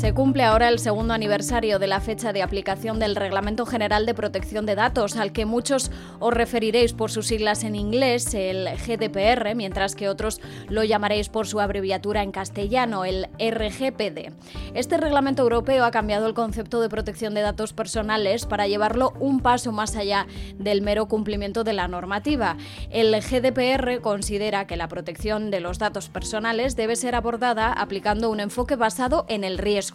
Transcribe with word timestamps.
Se 0.00 0.14
cumple 0.14 0.44
ahora 0.44 0.70
el 0.70 0.78
segundo 0.78 1.12
aniversario 1.12 1.78
de 1.78 1.86
la 1.86 2.00
fecha 2.00 2.32
de 2.32 2.42
aplicación 2.42 2.98
del 2.98 3.16
Reglamento 3.16 3.66
General 3.66 4.06
de 4.06 4.14
Protección 4.14 4.64
de 4.64 4.74
Datos, 4.74 5.14
al 5.16 5.30
que 5.30 5.44
muchos 5.44 5.90
os 6.20 6.32
referiréis 6.32 6.94
por 6.94 7.10
sus 7.10 7.26
siglas 7.26 7.64
en 7.64 7.76
inglés, 7.76 8.32
el 8.32 8.66
GDPR, 8.78 9.54
mientras 9.54 9.94
que 9.94 10.08
otros 10.08 10.40
lo 10.70 10.84
llamaréis 10.84 11.28
por 11.28 11.46
su 11.46 11.60
abreviatura 11.60 12.22
en 12.22 12.32
castellano, 12.32 13.04
el 13.04 13.26
RGPD. 13.38 14.32
Este 14.72 14.96
reglamento 14.96 15.42
europeo 15.42 15.84
ha 15.84 15.90
cambiado 15.90 16.26
el 16.26 16.32
concepto 16.32 16.80
de 16.80 16.88
protección 16.88 17.34
de 17.34 17.42
datos 17.42 17.74
personales 17.74 18.46
para 18.46 18.66
llevarlo 18.66 19.12
un 19.20 19.40
paso 19.40 19.70
más 19.70 19.96
allá 19.96 20.26
del 20.56 20.80
mero 20.80 21.08
cumplimiento 21.08 21.62
de 21.62 21.74
la 21.74 21.88
normativa. 21.88 22.56
El 22.88 23.14
GDPR 23.20 24.00
considera 24.00 24.66
que 24.66 24.78
la 24.78 24.88
protección 24.88 25.50
de 25.50 25.60
los 25.60 25.78
datos 25.78 26.08
personales 26.08 26.74
debe 26.74 26.96
ser 26.96 27.14
abordada 27.14 27.70
aplicando 27.70 28.30
un 28.30 28.40
enfoque 28.40 28.76
basado 28.76 29.26
en 29.28 29.44
el 29.44 29.58
riesgo 29.58 29.89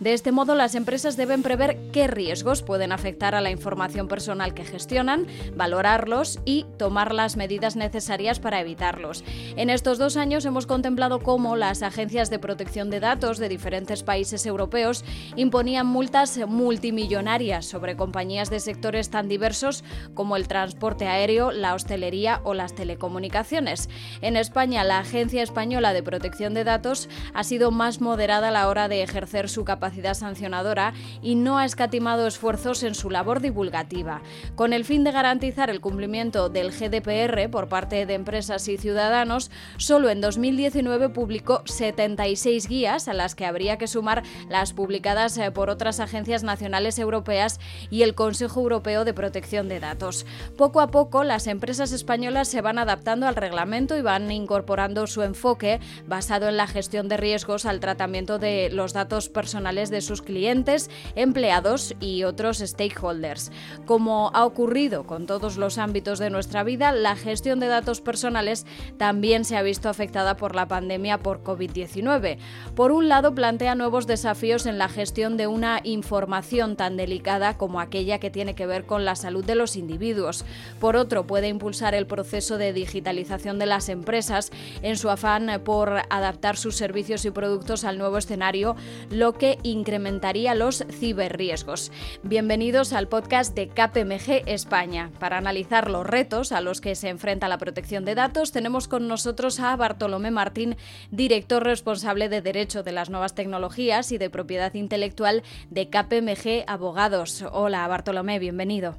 de 0.00 0.12
este 0.12 0.32
modo, 0.32 0.54
las 0.54 0.74
empresas 0.74 1.16
deben 1.16 1.42
prever 1.42 1.78
qué 1.92 2.06
riesgos 2.06 2.62
pueden 2.62 2.92
afectar 2.92 3.34
a 3.34 3.40
la 3.40 3.50
información 3.50 4.08
personal 4.08 4.54
que 4.54 4.64
gestionan, 4.64 5.26
valorarlos 5.54 6.40
y 6.44 6.64
tomar 6.78 7.14
las 7.14 7.36
medidas 7.36 7.76
necesarias 7.76 8.40
para 8.40 8.60
evitarlos. 8.60 9.24
En 9.56 9.70
estos 9.70 9.98
dos 9.98 10.16
años 10.16 10.44
hemos 10.44 10.66
contemplado 10.66 11.20
cómo 11.20 11.56
las 11.56 11.82
agencias 11.82 12.30
de 12.30 12.38
protección 12.38 12.90
de 12.90 13.00
datos 13.00 13.38
de 13.38 13.48
diferentes 13.48 14.02
países 14.02 14.46
europeos 14.46 15.04
imponían 15.36 15.86
multas 15.86 16.38
multimillonarias 16.46 17.66
sobre 17.66 17.96
compañías 17.96 18.50
de 18.50 18.60
sectores 18.60 19.10
tan 19.10 19.28
diversos 19.28 19.84
como 20.14 20.36
el 20.36 20.48
transporte 20.48 21.06
aéreo, 21.06 21.52
la 21.52 21.74
hostelería 21.74 22.40
o 22.44 22.54
las 22.54 22.74
telecomunicaciones. 22.74 23.88
En 24.20 24.36
España, 24.36 24.84
la 24.84 24.98
Agencia 24.98 25.42
Española 25.42 25.92
de 25.92 26.02
Protección 26.02 26.54
de 26.54 26.64
Datos 26.64 27.08
ha 27.34 27.44
sido 27.44 27.70
más 27.70 28.00
moderada 28.00 28.48
a 28.48 28.50
la 28.52 28.68
hora 28.68 28.88
de 28.88 29.02
ejercer 29.02 29.35
su 29.48 29.64
capacidad 29.64 30.14
sancionadora 30.14 30.94
y 31.22 31.34
no 31.34 31.58
ha 31.58 31.64
escatimado 31.64 32.26
esfuerzos 32.26 32.82
en 32.82 32.94
su 32.94 33.10
labor 33.10 33.40
divulgativa. 33.40 34.22
Con 34.54 34.72
el 34.72 34.84
fin 34.84 35.04
de 35.04 35.12
garantizar 35.12 35.70
el 35.70 35.80
cumplimiento 35.80 36.48
del 36.48 36.72
GDPR 36.72 37.50
por 37.50 37.68
parte 37.68 38.06
de 38.06 38.14
empresas 38.14 38.66
y 38.68 38.78
ciudadanos, 38.78 39.50
solo 39.76 40.08
en 40.08 40.20
2019 40.20 41.10
publicó 41.10 41.62
76 41.66 42.68
guías 42.68 43.08
a 43.08 43.12
las 43.12 43.34
que 43.34 43.44
habría 43.46 43.78
que 43.78 43.86
sumar 43.86 44.22
las 44.48 44.72
publicadas 44.72 45.36
eh, 45.38 45.50
por 45.50 45.70
otras 45.70 46.00
agencias 46.00 46.42
nacionales 46.42 46.98
europeas 46.98 47.60
y 47.90 48.02
el 48.02 48.14
Consejo 48.14 48.60
Europeo 48.60 49.04
de 49.04 49.14
Protección 49.14 49.68
de 49.68 49.80
Datos. 49.80 50.26
Poco 50.56 50.80
a 50.80 50.90
poco, 50.90 51.24
las 51.24 51.46
empresas 51.46 51.92
españolas 51.92 52.48
se 52.48 52.60
van 52.60 52.78
adaptando 52.78 53.26
al 53.26 53.36
reglamento 53.36 53.96
y 53.96 54.02
van 54.02 54.30
incorporando 54.30 55.06
su 55.06 55.22
enfoque 55.22 55.80
basado 56.06 56.48
en 56.48 56.56
la 56.56 56.66
gestión 56.66 57.08
de 57.08 57.16
riesgos 57.16 57.66
al 57.66 57.80
tratamiento 57.80 58.38
de 58.38 58.70
los 58.70 58.92
datos 58.92 59.25
personales 59.28 59.90
de 59.90 60.00
sus 60.00 60.22
clientes, 60.22 60.90
empleados 61.14 61.94
y 62.00 62.24
otros 62.24 62.58
stakeholders. 62.58 63.50
Como 63.84 64.30
ha 64.34 64.44
ocurrido 64.44 65.06
con 65.06 65.26
todos 65.26 65.56
los 65.56 65.78
ámbitos 65.78 66.18
de 66.18 66.30
nuestra 66.30 66.64
vida, 66.64 66.92
la 66.92 67.16
gestión 67.16 67.60
de 67.60 67.66
datos 67.66 68.00
personales 68.00 68.66
también 68.98 69.44
se 69.44 69.56
ha 69.56 69.62
visto 69.62 69.88
afectada 69.88 70.36
por 70.36 70.54
la 70.54 70.68
pandemia 70.68 71.18
por 71.18 71.42
COVID-19. 71.42 72.38
Por 72.74 72.92
un 72.92 73.08
lado, 73.08 73.34
plantea 73.34 73.74
nuevos 73.74 74.06
desafíos 74.06 74.66
en 74.66 74.78
la 74.78 74.88
gestión 74.88 75.36
de 75.36 75.46
una 75.46 75.80
información 75.84 76.76
tan 76.76 76.96
delicada 76.96 77.56
como 77.56 77.80
aquella 77.80 78.18
que 78.18 78.30
tiene 78.30 78.54
que 78.54 78.66
ver 78.66 78.86
con 78.86 79.04
la 79.04 79.16
salud 79.16 79.44
de 79.44 79.54
los 79.54 79.76
individuos. 79.76 80.44
Por 80.80 80.96
otro, 80.96 81.26
puede 81.26 81.48
impulsar 81.48 81.94
el 81.94 82.06
proceso 82.06 82.58
de 82.58 82.72
digitalización 82.72 83.58
de 83.58 83.66
las 83.66 83.88
empresas 83.88 84.50
en 84.82 84.96
su 84.96 85.10
afán 85.10 85.60
por 85.64 86.02
adaptar 86.10 86.56
sus 86.56 86.76
servicios 86.76 87.24
y 87.24 87.30
productos 87.30 87.84
al 87.84 87.98
nuevo 87.98 88.18
escenario, 88.18 88.76
lo 89.16 89.32
que 89.32 89.58
incrementaría 89.62 90.54
los 90.54 90.84
ciberriesgos. 90.90 91.90
Bienvenidos 92.22 92.92
al 92.92 93.08
podcast 93.08 93.54
de 93.54 93.68
KPMG 93.68 94.42
España. 94.46 95.10
Para 95.18 95.38
analizar 95.38 95.90
los 95.90 96.06
retos 96.06 96.52
a 96.52 96.60
los 96.60 96.82
que 96.82 96.94
se 96.94 97.08
enfrenta 97.08 97.48
la 97.48 97.56
protección 97.56 98.04
de 98.04 98.14
datos, 98.14 98.52
tenemos 98.52 98.88
con 98.88 99.08
nosotros 99.08 99.58
a 99.58 99.74
Bartolomé 99.74 100.30
Martín, 100.30 100.76
director 101.10 101.64
responsable 101.64 102.28
de 102.28 102.42
Derecho 102.42 102.82
de 102.82 102.92
las 102.92 103.08
Nuevas 103.08 103.34
Tecnologías 103.34 104.12
y 104.12 104.18
de 104.18 104.28
Propiedad 104.28 104.74
Intelectual 104.74 105.42
de 105.70 105.88
KPMG 105.88 106.64
Abogados. 106.66 107.42
Hola 107.52 107.88
Bartolomé, 107.88 108.38
bienvenido. 108.38 108.96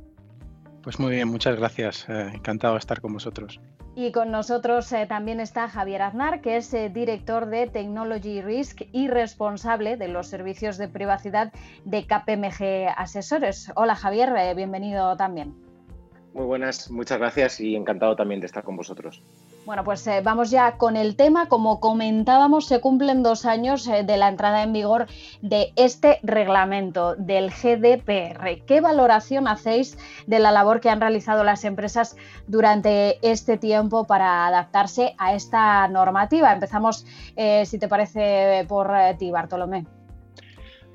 Pues 0.82 1.00
muy 1.00 1.14
bien, 1.14 1.28
muchas 1.28 1.58
gracias. 1.58 2.10
Eh, 2.10 2.32
encantado 2.34 2.74
de 2.74 2.80
estar 2.80 3.02
con 3.02 3.14
vosotros. 3.14 3.60
Y 4.00 4.12
con 4.12 4.30
nosotros 4.30 4.92
eh, 4.92 5.08
también 5.08 5.40
está 5.40 5.68
Javier 5.68 6.04
Aznar, 6.04 6.42
que 6.42 6.58
es 6.58 6.72
eh, 6.76 6.92
director 6.94 7.48
de 7.48 7.66
Technology 7.66 8.44
Risk 8.44 8.84
y 8.92 9.08
responsable 9.08 9.98
de 9.98 10.08
los 10.08 10.28
servicios 10.28 10.78
de 10.78 10.88
privacidad 10.88 11.52
de 11.84 12.06
KPMG 12.06 12.94
Asesores. 12.96 13.72
Hola 13.76 13.96
Javier, 13.96 14.32
eh, 14.38 14.54
bienvenido 14.54 15.18
también. 15.18 15.56
Muy 16.36 16.46
buenas, 16.46 16.92
muchas 16.92 17.18
gracias 17.18 17.60
y 17.60 17.76
encantado 17.76 18.16
también 18.16 18.40
de 18.40 18.46
estar 18.46 18.64
con 18.64 18.78
vosotros. 18.78 19.24
Bueno, 19.68 19.84
pues 19.84 20.08
eh, 20.08 20.22
vamos 20.24 20.50
ya 20.50 20.78
con 20.78 20.96
el 20.96 21.18
tema. 21.18 21.50
Como 21.50 21.82
comentábamos, 21.82 22.68
se 22.68 22.80
cumplen 22.80 23.22
dos 23.22 23.46
años 23.46 23.86
eh, 23.90 24.06
de 24.06 24.16
la 24.16 24.30
entrada 24.30 24.64
en 24.64 24.72
vigor 24.72 25.08
de 25.42 25.74
este 25.76 26.22
reglamento 26.24 27.16
del 27.16 27.52
GDPR. 27.52 28.64
¿Qué 28.66 28.80
valoración 28.80 29.46
hacéis 29.50 29.98
de 30.26 30.40
la 30.40 30.54
labor 30.54 30.80
que 30.80 30.90
han 30.90 31.02
realizado 31.02 31.44
las 31.44 31.66
empresas 31.66 32.16
durante 32.48 33.20
este 33.30 33.58
tiempo 33.58 34.06
para 34.06 34.48
adaptarse 34.48 35.16
a 35.18 35.34
esta 35.34 35.86
normativa? 35.90 36.54
Empezamos, 36.54 37.06
eh, 37.36 37.66
si 37.66 37.78
te 37.78 37.90
parece, 37.90 38.64
por 38.70 38.90
ti, 39.20 39.32
Bartolomé. 39.32 39.97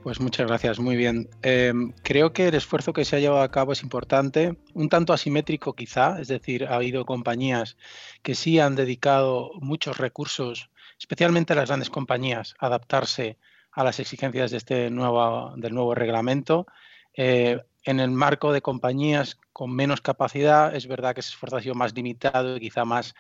Pues 0.03 0.21
muchas 0.21 0.49
gracias, 0.49 0.81
muy 0.81 0.97
bien. 0.97 1.29
Em, 1.43 1.93
creo 2.03 2.33
que 2.33 2.49
el 2.49 2.55
esfuerzo 2.57 2.93
que 2.93 3.05
se 3.05 3.15
ha 3.15 3.21
llevado 3.21 3.43
a 3.43 3.51
cabo 3.53 3.73
es 3.73 3.85
importante, 3.85 4.57
un 4.75 4.89
tanto 4.89 5.13
asimétrico 5.13 5.75
quizá, 5.75 6.21
es 6.21 6.27
decir, 6.27 6.65
ha 6.65 6.75
habido 6.75 7.07
compañías 7.07 7.77
que 8.23 8.35
sí 8.35 8.59
han 8.59 8.75
dedicado 8.75 9.53
muchos 9.61 9.99
recursos, 9.99 10.71
especialmente 10.99 11.55
las 11.55 11.69
grandes 11.69 11.89
compañías, 11.89 12.57
a 12.59 12.67
adaptarse 12.67 13.39
a 13.71 13.85
las 13.85 14.01
exigencias 14.01 14.51
de 14.51 14.57
este 14.57 14.91
nuevo, 14.91 15.55
del 15.57 15.73
nuevo 15.73 15.95
reglamento. 15.95 16.67
Eh, 17.15 17.61
en 17.85 18.01
el 18.01 18.11
marco 18.11 18.53
de 18.53 18.61
compañías 18.61 19.39
con 19.53 19.73
menos 19.73 20.01
capacidad, 20.01 20.75
es 20.75 20.89
verdad 20.89 21.15
que 21.15 21.21
ese 21.21 21.31
esfuerzo 21.31 21.59
ha 21.59 21.63
sido 21.63 21.77
más 21.77 21.95
limitado 21.95 22.57
y 22.57 22.61
quizá 22.61 22.85
más 22.85 23.15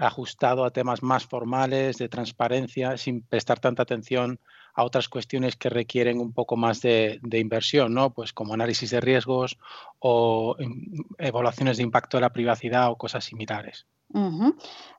ajustado 0.00 0.64
a 0.64 0.70
temas 0.70 1.02
más 1.02 1.26
formales, 1.26 1.98
de 1.98 2.08
transparencia, 2.08 2.96
sin 2.96 3.22
prestar 3.22 3.60
tanta 3.60 3.82
atención 3.82 4.40
a 4.74 4.84
otras 4.84 5.08
cuestiones 5.08 5.56
que 5.56 5.68
requieren 5.68 6.18
un 6.18 6.32
poco 6.32 6.56
más 6.56 6.80
de, 6.80 7.20
inversión, 7.32 7.92
¿no? 7.92 8.10
Pues 8.10 8.32
como 8.32 8.54
análisis 8.54 8.90
de 8.90 9.00
riesgos 9.00 9.58
o 9.98 10.56
em, 10.58 11.04
evaluaciones 11.18 11.76
de 11.76 11.82
impacto 11.82 12.16
de 12.16 12.22
la 12.22 12.32
privacidad 12.32 12.90
o 12.90 12.96
cosas 12.96 13.24
similares. 13.24 13.86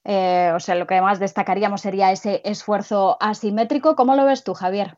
Eh, 0.05 0.51
o 0.55 0.59
sea, 0.59 0.75
lo 0.75 0.87
que 0.87 1.01
más 1.01 1.19
destacaríamos 1.19 1.81
sería 1.81 2.11
ese 2.11 2.41
esfuerzo 2.45 3.17
asimétrico. 3.19 3.95
¿Cómo 3.95 4.15
lo 4.15 4.25
ves 4.25 4.43
tú, 4.43 4.53
Javier? 4.53 4.97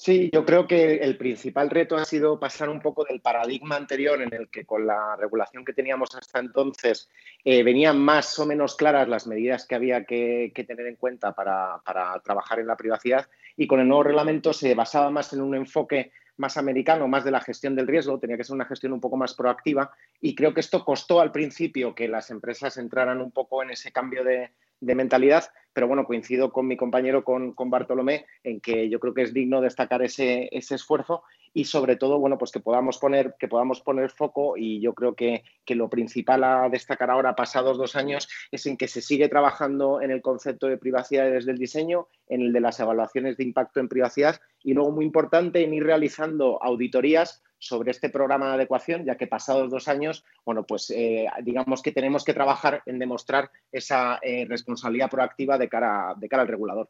Sí, 0.00 0.30
yo 0.32 0.44
creo 0.44 0.68
que 0.68 0.98
el 0.98 1.16
principal 1.16 1.70
reto 1.70 1.96
ha 1.96 2.04
sido 2.04 2.38
pasar 2.38 2.68
un 2.68 2.80
poco 2.80 3.04
del 3.04 3.20
paradigma 3.20 3.74
anterior 3.74 4.22
en 4.22 4.32
el 4.32 4.48
que 4.48 4.64
con 4.64 4.86
la 4.86 5.16
regulación 5.16 5.64
que 5.64 5.72
teníamos 5.72 6.14
hasta 6.14 6.38
entonces 6.38 7.10
eh, 7.44 7.64
venían 7.64 7.98
más 7.98 8.38
o 8.38 8.46
menos 8.46 8.76
claras 8.76 9.08
las 9.08 9.26
medidas 9.26 9.66
que 9.66 9.74
había 9.74 10.04
que, 10.04 10.52
tener 10.68 10.86
en 10.86 10.94
cuenta 10.94 11.32
para, 11.32 11.82
trabajar 12.22 12.60
en 12.60 12.68
la 12.68 12.76
privacidad 12.76 13.28
y 13.56 13.66
con 13.66 13.80
el 13.80 13.88
nuevo 13.88 14.04
reglamento 14.04 14.52
se 14.52 14.72
basaba 14.76 15.10
más 15.10 15.32
en 15.32 15.40
un 15.40 15.56
enfoque 15.56 16.12
más 16.36 16.56
americano, 16.56 17.08
más 17.08 17.24
de 17.24 17.32
la 17.32 17.40
gestión 17.40 17.74
del 17.74 17.88
riesgo, 17.88 18.20
tenía 18.20 18.36
que 18.36 18.44
ser 18.44 18.54
una 18.54 18.66
gestión 18.66 18.92
un 18.92 19.00
poco 19.00 19.16
más 19.16 19.34
proactiva 19.34 19.90
y 20.20 20.36
creo 20.36 20.54
que 20.54 20.60
esto 20.60 20.84
costó 20.84 21.20
al 21.20 21.32
principio 21.32 21.96
que 21.96 22.06
las 22.06 22.30
empresas 22.30 22.76
entraran 22.76 23.20
un 23.20 23.32
poco 23.32 23.64
en 23.64 23.70
ese 23.70 23.90
cambio 23.90 24.22
de, 24.22 24.52
de 24.80 24.94
mentalidad, 24.94 25.44
pero 25.72 25.86
bueno, 25.86 26.04
coincido 26.06 26.52
con 26.52 26.66
mi 26.66 26.76
compañero, 26.76 27.22
con, 27.22 27.52
con, 27.52 27.70
Bartolomé, 27.70 28.26
en 28.42 28.60
que 28.60 28.88
yo 28.88 28.98
creo 28.98 29.14
que 29.14 29.22
es 29.22 29.32
digno 29.32 29.60
destacar 29.60 30.02
ese, 30.02 30.48
ese 30.50 30.74
esfuerzo 30.74 31.22
y 31.54 31.66
sobre 31.66 31.96
todo, 31.96 32.18
bueno, 32.18 32.36
pues 32.36 32.50
que 32.50 32.60
podamos 32.60 32.98
poner, 32.98 33.36
que 33.38 33.48
podamos 33.48 33.80
poner 33.80 34.10
foco 34.10 34.56
y 34.56 34.80
yo 34.80 34.94
creo 34.94 35.14
que, 35.14 35.44
que, 35.64 35.74
lo 35.74 35.88
principal 35.88 36.42
a 36.42 36.68
destacar 36.68 37.10
ahora, 37.10 37.36
pasados 37.36 37.78
dos 37.78 37.94
años, 37.94 38.28
es 38.50 38.66
en 38.66 38.76
que 38.76 38.88
se 38.88 39.00
sigue 39.00 39.28
trabajando 39.28 40.00
en 40.00 40.10
el 40.10 40.20
concepto 40.20 40.66
de 40.66 40.78
privacidad 40.78 41.30
desde 41.30 41.52
el 41.52 41.58
diseño, 41.58 42.08
en 42.26 42.42
el 42.42 42.52
de 42.52 42.60
las 42.60 42.80
evaluaciones 42.80 43.36
de 43.36 43.44
impacto 43.44 43.80
en 43.80 43.88
privacidad 43.88 44.40
y 44.62 44.74
luego 44.74 44.90
muy 44.90 45.04
importante 45.04 45.62
en 45.62 45.74
ir 45.74 45.84
realizando 45.84 46.62
auditorías 46.62 47.42
sobre 47.58 47.90
este 47.90 48.08
programa 48.08 48.48
de 48.48 48.54
adecuación, 48.54 49.04
ya 49.04 49.16
que 49.16 49.26
pasados 49.26 49.70
dos 49.70 49.88
años, 49.88 50.24
bueno, 50.44 50.64
pues 50.64 50.90
eh, 50.90 51.26
digamos 51.42 51.82
que 51.82 51.92
tenemos 51.92 52.24
que 52.24 52.34
trabajar 52.34 52.82
en 52.86 52.98
demostrar 52.98 53.50
esa 53.72 54.18
eh, 54.22 54.46
responsabilidad 54.48 55.10
proactiva 55.10 55.58
de 55.58 55.68
cara, 55.68 56.14
de 56.16 56.28
cara 56.28 56.42
al 56.42 56.48
regulador. 56.48 56.88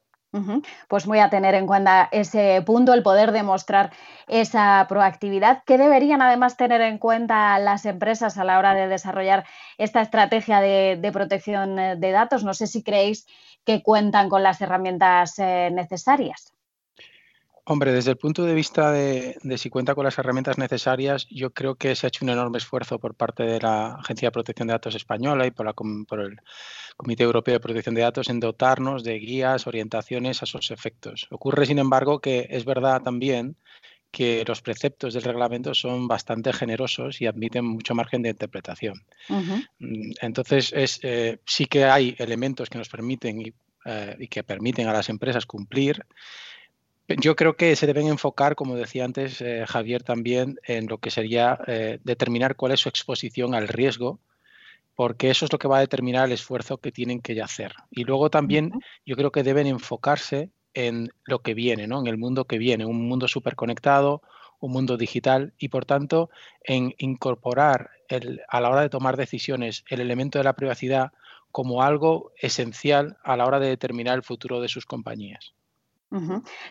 Pues 0.89 1.07
voy 1.07 1.21
a 1.21 1.31
tener 1.31 1.55
en 1.55 1.67
cuenta 1.67 2.11
ese 2.13 2.63
punto, 2.67 2.93
el 2.93 3.03
poder 3.03 3.33
demostrar 3.33 3.93
esa 4.27 4.85
proactividad. 4.87 5.63
¿Qué 5.65 5.79
deberían 5.79 6.21
además 6.21 6.59
tener 6.59 6.83
en 6.83 6.99
cuenta 6.99 7.59
las 7.59 7.87
empresas 7.87 8.37
a 8.37 8.45
la 8.45 8.59
hora 8.59 8.75
de 8.75 8.89
desarrollar 8.89 9.47
esta 9.79 10.03
estrategia 10.03 10.61
de, 10.61 11.11
protección 11.15 11.79
eh, 11.79 11.97
de 11.97 12.11
datos? 12.11 12.45
No 12.45 12.53
sé 12.53 12.67
si 12.67 12.83
creéis 12.83 13.27
que 13.65 13.83
cuentan 13.83 14.29
con 14.29 14.43
las 14.43 14.61
herramientas 14.61 15.39
necesarias. 15.39 16.58
Hombre, 17.71 17.93
desde 17.93 18.13
el 18.13 18.17
punto 18.17 18.45
de 18.45 18.55
vista 18.55 18.93
de, 18.93 19.37
si 19.59 19.69
cuenta 19.69 19.95
con 19.95 20.03
las 20.03 20.17
herramientas 20.17 20.57
necesarias, 20.57 21.27
yo 21.29 21.51
creo 21.51 21.75
que 21.75 21.95
se 21.95 22.07
ha 22.07 22.09
hecho 22.09 22.25
un 22.25 22.31
enorme 22.31 22.57
esfuerzo 22.57 22.99
por 22.99 23.15
parte 23.15 23.43
de 23.43 23.61
la 23.61 23.97
Agencia 23.97 24.29
de 24.29 24.33
Protección 24.33 24.69
de 24.69 24.73
Datos 24.73 24.95
Española 24.95 25.47
y 25.47 25.51
por, 25.51 25.67
la, 25.67 25.75
por 25.75 26.21
el 26.21 26.39
Comité 26.97 27.25
Europeo 27.25 27.53
de 27.53 27.61
Protección 27.61 27.95
de 27.95 28.01
Datos 28.01 28.31
en 28.31 28.41
dotarnos 28.41 29.05
de 29.05 29.19
guías, 29.19 29.67
orientaciones 29.67 30.41
a 30.41 30.47
esos 30.47 30.71
efectos. 30.71 31.27
Ocurre, 31.31 31.67
sin 31.67 31.79
embargo, 31.79 32.21
que 32.21 32.47
es 32.49 32.65
verdad 32.65 33.03
también 33.03 33.55
que 34.11 34.45
los 34.47 34.63
preceptos 34.63 35.13
del 35.13 35.25
reglamento 35.25 35.75
son 35.75 36.09
bastante 36.09 36.55
generosos 36.55 37.21
y 37.21 37.27
admiten 37.27 37.67
mucho 37.67 37.95
margen 37.95 38.23
de 38.23 38.31
interpretación. 38.31 39.05
Mm, 39.29 40.13
entonces, 40.23 40.73
es, 40.75 41.01
eh, 41.03 41.41
sí 41.45 41.67
que 41.67 41.85
hay 41.85 42.17
elementos 42.19 42.71
que 42.71 42.79
nos 42.79 42.89
permiten 42.89 43.43
y, 43.43 43.53
eh, 43.85 44.17
y 44.21 44.29
que 44.29 44.43
permiten 44.43 44.89
a 44.89 44.95
las 44.95 45.11
empresas 45.11 45.45
cumplir 45.45 46.07
yo 47.09 47.37
creo 47.37 47.57
que 47.57 47.75
se 47.75 47.87
deben 47.87 48.07
enfocar, 48.07 48.55
como 48.55 48.77
decía 48.77 49.05
antes 49.05 49.41
eh, 49.41 49.65
Javier 49.67 50.03
también, 50.03 50.59
en 50.65 50.87
lo 50.87 50.99
que 50.99 51.11
sería 51.11 51.59
eh, 51.67 52.01
determinar 52.05 52.57
cuál 52.57 52.73
es 52.73 52.81
su 52.81 52.89
exposición 52.89 53.55
al 53.55 53.69
riesgo, 53.69 54.21
porque 54.95 55.31
eso 55.31 55.45
es 55.45 55.53
lo 55.53 55.59
que 55.59 55.69
va 55.69 55.79
a 55.79 55.81
determinar 55.81 56.27
el 56.27 56.33
esfuerzo 56.33 56.79
que 56.79 56.93
tienen 56.93 57.21
que 57.21 57.41
hacer. 57.41 57.75
Y 57.91 58.05
luego 58.05 58.31
también 58.31 58.73
yo 59.07 59.17
creo 59.17 59.33
que 59.33 59.43
deben 59.43 59.67
enfocarse 59.67 60.51
en 60.75 61.11
lo 61.25 61.41
que 61.41 61.55
viene, 61.55 61.87
¿no? 61.87 62.01
en 62.01 62.09
el 62.09 62.19
mundo 62.19 62.45
que 62.47 62.59
viene, 62.59 62.85
un 62.85 63.09
mundo 63.09 63.27
conectado, 63.57 64.23
un 64.61 64.73
mundo 64.73 64.97
digital 64.97 65.55
y 65.59 65.69
por 65.69 65.85
tanto 65.85 66.31
en 66.63 66.95
incorporar 66.99 67.91
el, 68.09 68.43
a 68.49 68.61
la 68.61 68.71
hora 68.71 68.83
de 68.83 68.89
tomar 68.91 69.17
decisiones 69.17 69.85
el 69.89 70.01
elemento 70.01 70.39
de 70.39 70.45
la 70.45 70.57
privacidad 70.57 71.13
como 71.53 71.83
algo 71.83 72.33
esencial 72.37 73.17
a 73.23 73.37
la 73.37 73.47
hora 73.47 73.61
de 73.61 73.69
determinar 73.69 74.17
el 74.17 74.23
futuro 74.23 74.61
de 74.61 74.69
sus 74.69 74.85
compañías. 74.85 75.55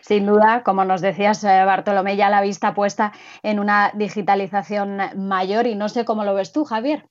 Sin 0.00 0.26
duda, 0.26 0.62
como 0.64 0.84
nos 0.84 1.00
decías, 1.00 1.44
eh, 1.44 1.64
Bartolomé, 1.64 2.16
ya 2.16 2.28
la 2.28 2.40
vista 2.40 2.74
puesta 2.74 3.12
en 3.42 3.60
una 3.60 3.92
digitalización 3.94 4.98
mayor 5.16 5.66
y 5.66 5.76
no 5.76 5.88
sé 5.88 6.04
cómo 6.04 6.24
lo 6.24 6.34
ves 6.34 6.52
tú, 6.52 6.64
Javier. 6.64 7.04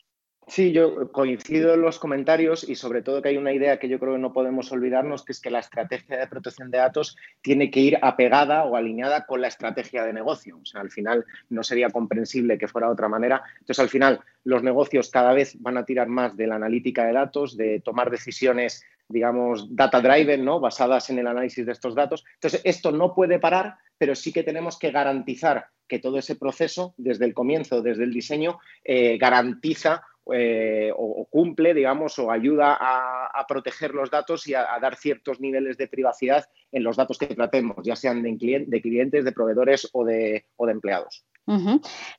Sí, 0.49 0.71
yo 0.71 1.11
coincido 1.11 1.73
en 1.73 1.81
los 1.81 1.99
comentarios 1.99 2.67
y 2.67 2.75
sobre 2.75 3.01
todo 3.01 3.21
que 3.21 3.27
hay 3.27 3.37
una 3.37 3.51
idea 3.51 3.79
que 3.79 3.89
yo 3.89 3.99
creo 3.99 4.13
que 4.13 4.19
no 4.19 4.31
podemos 4.31 4.71
olvidarnos, 4.71 5.25
que 5.25 5.33
es 5.33 5.41
que 5.41 5.51
la 5.51 5.59
estrategia 5.59 6.17
de 6.17 6.27
protección 6.27 6.71
de 6.71 6.77
datos 6.77 7.17
tiene 7.41 7.69
que 7.69 7.81
ir 7.81 7.97
apegada 8.01 8.63
o 8.63 8.77
alineada 8.77 9.25
con 9.25 9.41
la 9.41 9.49
estrategia 9.49 10.05
de 10.05 10.13
negocio. 10.13 10.57
O 10.61 10.65
sea, 10.65 10.79
al 10.79 10.89
final 10.89 11.25
no 11.49 11.63
sería 11.63 11.89
comprensible 11.89 12.57
que 12.57 12.69
fuera 12.69 12.87
de 12.87 12.93
otra 12.93 13.09
manera. 13.09 13.43
Entonces, 13.59 13.79
al 13.79 13.89
final, 13.89 14.21
los 14.45 14.63
negocios 14.63 15.09
cada 15.09 15.33
vez 15.33 15.61
van 15.61 15.77
a 15.77 15.83
tirar 15.83 16.07
más 16.07 16.37
de 16.37 16.47
la 16.47 16.55
analítica 16.55 17.05
de 17.05 17.11
datos, 17.11 17.57
de 17.57 17.81
tomar 17.81 18.09
decisiones 18.09 18.85
digamos, 19.09 19.75
data 19.75 20.01
driven, 20.01 20.43
¿no? 20.43 20.59
basadas 20.59 21.09
en 21.09 21.19
el 21.19 21.27
análisis 21.27 21.65
de 21.65 21.71
estos 21.71 21.95
datos. 21.95 22.25
Entonces, 22.35 22.61
esto 22.63 22.91
no 22.91 23.13
puede 23.13 23.39
parar, 23.39 23.75
pero 23.97 24.15
sí 24.15 24.31
que 24.31 24.43
tenemos 24.43 24.77
que 24.77 24.91
garantizar 24.91 25.67
que 25.87 25.99
todo 25.99 26.17
ese 26.17 26.35
proceso, 26.35 26.93
desde 26.97 27.25
el 27.25 27.33
comienzo, 27.33 27.81
desde 27.81 28.03
el 28.03 28.13
diseño, 28.13 28.59
eh, 28.83 29.17
garantiza 29.17 30.03
eh, 30.33 30.91
o, 30.93 31.25
cumple, 31.29 31.73
digamos, 31.73 32.19
o 32.19 32.29
ayuda 32.29 32.77
a, 32.79 33.45
proteger 33.47 33.93
los 33.93 34.11
datos 34.11 34.45
y 34.47 34.53
a, 34.53 34.65
dar 34.81 34.97
ciertos 34.97 35.39
niveles 35.39 35.77
de 35.77 35.87
privacidad 35.87 36.45
en 36.73 36.83
los 36.83 36.97
datos 36.97 37.17
que 37.17 37.27
tratemos, 37.27 37.77
ya 37.83 37.95
sean 37.95 38.21
de, 38.21 38.65
de 38.67 38.81
clientes, 38.81 39.23
de 39.23 39.31
proveedores 39.31 39.89
o 39.93 40.03
de 40.03 40.43
empleados. 40.57 41.23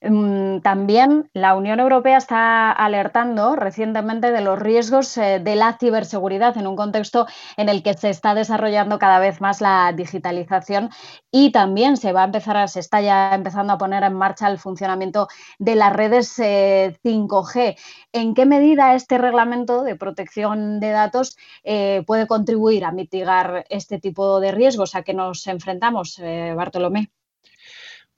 Em, 0.01 0.63
también 0.63 1.29
la 1.35 1.55
Unión 1.55 1.81
Europea 1.81 2.17
está 2.17 2.73
alertando 2.73 3.57
recientemente 3.57 4.33
de 4.33 4.41
los 4.41 4.59
riesgos 4.59 5.19
eh, 5.19 5.39
de 5.39 5.55
la 5.55 5.77
ciberseguridad 5.79 6.57
en 6.57 6.67
un 6.67 6.77
contexto 6.77 7.27
en 7.59 7.69
el 7.69 7.83
que 7.83 7.93
se 7.93 8.09
está 8.09 8.35
desarrollando 8.35 8.99
cada 8.99 9.19
vez 9.19 9.43
más 9.43 9.61
la 9.61 9.93
digitalización 9.95 10.89
y 11.31 11.53
también 11.53 11.99
se 11.99 12.13
va 12.15 12.23
a 12.23 12.25
empezar 12.25 12.57
a, 12.57 12.69
se 12.69 12.81
está 12.81 13.03
ya 13.03 13.35
empezando 13.35 13.75
a 13.75 13.79
poner 13.79 14.03
en 14.03 14.15
marcha 14.15 14.49
el 14.49 14.59
funcionamiento 14.59 15.29
de 15.59 15.75
las 15.75 15.93
redes 15.93 16.39
5G. 16.39 17.57
Eh, 17.59 17.77
¿En 18.13 18.35
qué 18.35 18.47
medida 18.47 18.95
este 18.95 19.19
reglamento 19.19 19.83
de 19.83 19.95
protección 19.95 20.81
de 20.81 20.91
datos 20.91 21.37
eh, 21.65 22.03
puede 22.07 22.27
contribuir 22.27 22.87
a 22.87 22.93
mitigar 22.93 23.67
este 23.69 23.99
tipo 24.01 24.41
de 24.41 24.53
riesgos 24.53 24.95
a 24.95 25.03
que 25.03 25.13
nos 25.13 25.47
enfrentamos, 25.47 26.19
Bartolomé? 26.57 27.11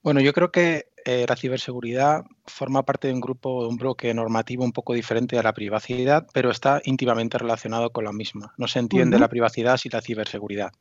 Bueno, 0.03 0.21
yo 0.21 0.33
creo 0.33 0.51
que 0.51 0.90
eh, 1.05 1.25
la 1.29 1.37
ciberseguridad 1.37 2.25
forma 2.47 2.85
parte 2.85 3.09
de 3.09 3.15
un 3.15 3.21
grupo, 3.21 3.63
de 3.63 3.69
un 3.69 3.77
bloque 3.77 4.13
normativo 4.15 4.65
un 4.65 4.73
poco 4.73 4.95
diferente 4.95 5.39
a 5.39 5.43
la 5.43 5.55
privacidad, 5.55 6.27
pero 6.33 6.51
está 6.51 6.81
íntimamente 6.85 7.39
relacionado 7.39 7.91
con 7.91 8.05
la 8.05 8.13
misma. 8.13 8.55
No 8.57 8.67
se 8.69 8.79
entiende 8.79 9.19
la 9.19 9.29
privacidad 9.29 9.77
sin 9.77 9.93
la 9.93 10.03
ciberseguridad. 10.03 10.73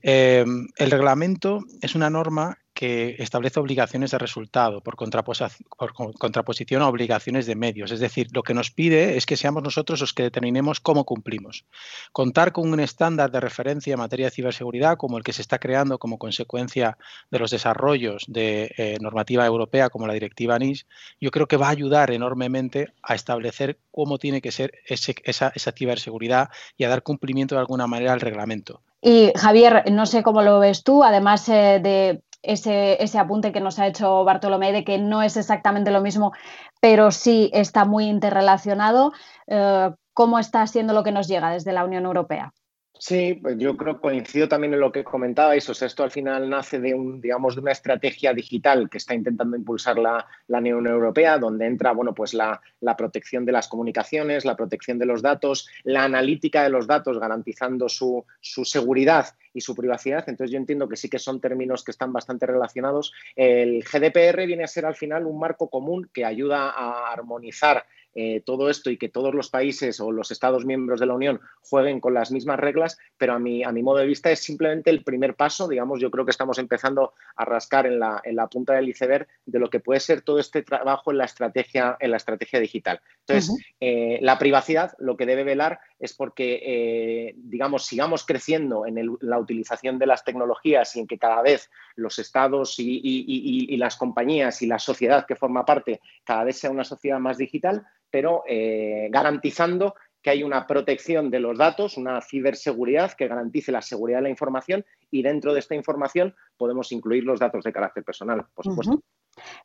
Em, 0.00 0.68
el 0.76 0.90
reglamento 0.90 1.64
es 1.80 1.94
una 1.94 2.08
norma 2.08 2.58
que 2.78 3.16
establece 3.18 3.58
obligaciones 3.58 4.12
de 4.12 4.18
resultado 4.18 4.80
por, 4.82 4.94
contraposición 4.94 6.80
a 6.80 6.86
obligaciones 6.86 7.44
de 7.44 7.56
medios. 7.56 7.90
Es 7.90 7.98
decir, 7.98 8.28
lo 8.30 8.44
que 8.44 8.54
nos 8.54 8.70
pide 8.70 9.16
es 9.16 9.26
que 9.26 9.36
seamos 9.36 9.64
nosotros 9.64 10.00
los 10.00 10.14
que 10.14 10.22
determinemos 10.22 10.78
cómo 10.78 11.04
cumplimos. 11.04 11.64
Contar 12.12 12.52
con 12.52 12.72
un 12.72 12.78
estándar 12.78 13.32
de 13.32 13.40
referencia 13.40 13.94
en 13.94 13.98
materia 13.98 14.26
de 14.26 14.30
ciberseguridad 14.30 14.96
como 14.96 15.18
el 15.18 15.24
que 15.24 15.32
se 15.32 15.42
está 15.42 15.58
creando 15.58 15.98
como 15.98 16.18
consecuencia 16.18 16.98
de 17.32 17.40
los 17.40 17.50
desarrollos 17.50 18.26
de 18.28 18.72
eh, 18.78 18.96
normativa 19.00 19.44
europea 19.44 19.90
como 19.90 20.06
la 20.06 20.14
directiva 20.14 20.56
NIS, 20.56 20.86
yo 21.20 21.32
creo 21.32 21.48
que 21.48 21.56
va 21.56 21.66
a 21.66 21.70
ayudar 21.70 22.12
enormemente 22.12 22.94
a 23.02 23.16
establecer 23.16 23.80
cómo 23.90 24.18
tiene 24.18 24.40
que 24.40 24.52
ser 24.52 24.70
esa, 24.86 25.50
ciberseguridad 25.76 26.50
y 26.76 26.84
a 26.84 26.88
dar 26.88 27.02
cumplimiento 27.02 27.56
de 27.56 27.60
alguna 27.60 27.88
manera 27.88 28.12
al 28.12 28.20
reglamento. 28.20 28.82
Y 29.00 29.32
Javier, 29.36 29.90
no 29.90 30.06
sé 30.06 30.22
cómo 30.22 30.42
lo 30.42 30.60
ves 30.60 30.84
tú, 30.84 31.04
además 31.04 31.48
eh, 31.48 31.80
de 31.80 32.22
ese, 32.42 33.02
ese, 33.02 33.18
apunte 33.18 33.52
que 33.52 33.60
nos 33.60 33.78
ha 33.78 33.86
hecho 33.86 34.24
Bartolomé 34.24 34.72
de 34.72 34.84
que 34.84 34.98
no 34.98 35.22
es 35.22 35.36
exactamente 35.36 35.90
lo 35.90 36.00
mismo, 36.00 36.32
pero 36.80 37.10
sí 37.10 37.50
está 37.52 37.84
muy 37.84 38.06
interrelacionado, 38.06 39.12
eh, 39.46 39.90
¿cómo 40.14 40.38
está 40.38 40.66
siendo 40.66 40.92
lo 40.94 41.02
que 41.02 41.12
nos 41.12 41.28
llega 41.28 41.50
desde 41.50 41.72
la 41.72 41.84
Unión 41.84 42.04
Europea? 42.04 42.52
Sí, 43.00 43.38
pues 43.40 43.56
yo 43.58 43.76
creo 43.76 43.94
que 43.94 44.00
coincido 44.00 44.48
también 44.48 44.74
en 44.74 44.80
lo 44.80 44.90
que 44.90 45.04
comentabais. 45.04 45.68
O 45.70 45.74
sea, 45.74 45.86
esto 45.86 46.02
al 46.02 46.10
final 46.10 46.50
nace 46.50 46.80
de 46.80 46.94
un, 46.94 47.20
digamos, 47.20 47.54
de 47.54 47.60
una 47.60 47.70
estrategia 47.70 48.34
digital 48.34 48.90
que 48.90 48.98
está 48.98 49.14
intentando 49.14 49.56
impulsar 49.56 49.98
la, 49.98 50.26
Unión 50.48 50.86
Europea, 50.88 51.38
donde 51.38 51.66
entra, 51.66 51.92
bueno, 51.92 52.12
pues 52.12 52.34
la, 52.34 52.60
protección 52.96 53.44
de 53.44 53.52
las 53.52 53.68
comunicaciones, 53.68 54.44
la 54.44 54.56
protección 54.56 54.98
de 54.98 55.06
los 55.06 55.22
datos, 55.22 55.68
la 55.84 56.04
analítica 56.04 56.64
de 56.64 56.70
los 56.70 56.88
datos, 56.88 57.20
garantizando 57.20 57.88
su, 57.88 58.24
su 58.40 58.64
seguridad 58.64 59.26
y 59.54 59.60
su 59.60 59.76
privacidad. 59.76 60.24
Entonces 60.26 60.50
yo 60.50 60.58
entiendo 60.58 60.88
que 60.88 60.96
sí 60.96 61.08
que 61.08 61.20
son 61.20 61.40
términos 61.40 61.84
que 61.84 61.92
están 61.92 62.12
bastante 62.12 62.46
relacionados. 62.46 63.12
El 63.36 63.84
GDPR 63.84 64.44
viene 64.46 64.64
a 64.64 64.68
ser 64.68 64.84
al 64.84 64.96
final 64.96 65.24
un 65.26 65.38
marco 65.38 65.70
común 65.70 66.10
que 66.12 66.24
ayuda 66.24 66.70
a 66.70 67.12
armonizar 67.12 67.84
eh, 68.14 68.42
todo 68.44 68.70
esto 68.70 68.90
y 68.90 68.96
que 68.96 69.08
todos 69.08 69.34
los 69.34 69.50
países 69.50 70.00
o 70.00 70.10
los 70.10 70.30
Estados 70.30 70.64
miembros 70.64 71.00
de 71.00 71.06
la 71.06 71.14
Unión 71.14 71.40
jueguen 71.60 72.00
con 72.00 72.14
las 72.14 72.30
mismas 72.30 72.58
reglas, 72.58 72.98
pero 73.16 73.34
a 73.34 73.38
mi, 73.38 73.62
a 73.64 73.72
mi 73.72 73.82
modo 73.82 73.98
de 73.98 74.06
vista 74.06 74.30
es 74.30 74.40
simplemente 74.40 74.90
el 74.90 75.04
primer 75.04 75.34
paso, 75.34 75.68
digamos, 75.68 76.00
yo 76.00 76.10
creo 76.10 76.24
que 76.24 76.30
estamos 76.30 76.58
empezando 76.58 77.14
a 77.36 77.44
rascar 77.44 77.86
en 77.86 78.00
la, 78.00 78.20
en 78.24 78.36
la 78.36 78.48
punta 78.48 78.74
del 78.74 78.88
iceberg 78.88 79.28
de 79.46 79.58
lo 79.58 79.70
que 79.70 79.80
puede 79.80 80.00
ser 80.00 80.22
todo 80.22 80.38
este 80.38 80.62
trabajo 80.62 81.10
en 81.10 81.18
la 81.18 81.24
estrategia, 81.24 81.96
en 82.00 82.10
la 82.10 82.16
estrategia 82.16 82.60
digital. 82.60 83.00
Entonces, 83.26 83.54
eh, 83.80 84.18
la 84.22 84.38
privacidad 84.38 84.92
lo 84.98 85.16
que 85.16 85.26
debe 85.26 85.44
velar 85.44 85.80
es 85.98 86.14
porque, 86.14 86.62
eh, 86.64 87.34
digamos, 87.36 87.84
sigamos 87.84 88.24
creciendo 88.24 88.86
en 88.86 89.18
la 89.20 89.38
utilización 89.38 89.98
de 89.98 90.06
las 90.06 90.24
tecnologías 90.24 90.94
y 90.96 91.00
en 91.00 91.06
que 91.06 91.18
cada 91.18 91.42
vez 91.42 91.70
los 91.96 92.18
estados 92.18 92.76
y, 92.78 93.76
las 93.76 93.96
compañías 93.96 94.62
y 94.62 94.66
la 94.66 94.78
sociedad 94.78 95.26
que 95.26 95.36
forma 95.36 95.64
parte 95.64 96.00
cada 96.24 96.44
vez 96.44 96.58
sea 96.58 96.70
una 96.70 96.84
sociedad 96.84 97.18
más 97.18 97.38
digital, 97.38 97.86
pero 98.10 98.42
eh, 98.46 99.08
garantizando 99.10 99.94
que 100.22 100.30
hay 100.30 100.42
una 100.42 100.66
protección 100.66 101.30
de 101.30 101.40
los 101.40 101.56
datos, 101.56 101.96
una 101.96 102.20
ciberseguridad 102.20 103.12
que 103.12 103.28
garantice 103.28 103.72
la 103.72 103.82
seguridad 103.82 104.18
de 104.18 104.24
la 104.24 104.30
información 104.30 104.84
y 105.10 105.22
dentro 105.22 105.54
de 105.54 105.60
esta 105.60 105.74
información 105.74 106.34
podemos 106.56 106.90
incluir 106.92 107.24
los 107.24 107.38
datos 107.38 107.64
de 107.64 107.72
carácter 107.72 108.04
personal, 108.04 108.46
por 108.54 108.64
supuesto. 108.64 109.00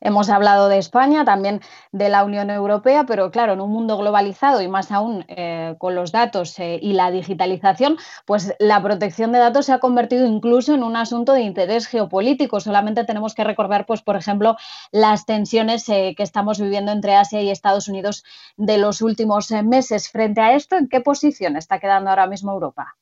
Hemos 0.00 0.30
hablado 0.30 0.68
de 0.68 0.78
España, 0.78 1.24
también 1.24 1.60
de 1.92 2.08
la 2.08 2.24
Unión 2.24 2.50
Europea, 2.50 3.04
pero 3.06 3.30
claro, 3.30 3.52
en 3.52 3.60
un 3.60 3.70
mundo 3.70 3.96
globalizado 3.96 4.60
y 4.60 4.68
más 4.68 4.90
aún 4.92 5.24
eh, 5.28 5.74
con 5.78 5.94
los 5.94 6.12
datos 6.12 6.58
eh, 6.58 6.78
y 6.80 6.92
la 6.92 7.10
digitalización, 7.10 7.98
pues 8.26 8.54
la 8.58 8.82
protección 8.82 9.32
de 9.32 9.38
datos 9.38 9.66
se 9.66 9.72
ha 9.72 9.78
convertido 9.78 10.26
incluso 10.26 10.74
en 10.74 10.82
un 10.82 10.96
asunto 10.96 11.32
de 11.32 11.42
interés 11.42 11.86
geopolítico. 11.86 12.60
Solamente 12.60 13.04
tenemos 13.04 13.34
que 13.34 13.44
recordar, 13.44 13.86
pues, 13.86 14.02
por 14.02 14.16
ejemplo, 14.16 14.56
las 14.92 15.26
tensiones 15.26 15.88
eh, 15.88 16.14
que 16.16 16.22
estamos 16.22 16.60
viviendo 16.60 16.92
entre 16.92 17.14
Asia 17.14 17.42
y 17.42 17.50
Estados 17.50 17.88
Unidos 17.88 18.24
de 18.56 18.78
los 18.78 19.02
últimos 19.02 19.50
meses. 19.50 20.10
Frente 20.10 20.40
a 20.40 20.54
esto, 20.54 20.76
¿en 20.76 20.88
qué 20.88 21.00
posición 21.00 21.56
está 21.56 21.78
quedando 21.78 22.10
ahora 22.10 22.26
mismo 22.26 22.52
Europa? 22.52 22.96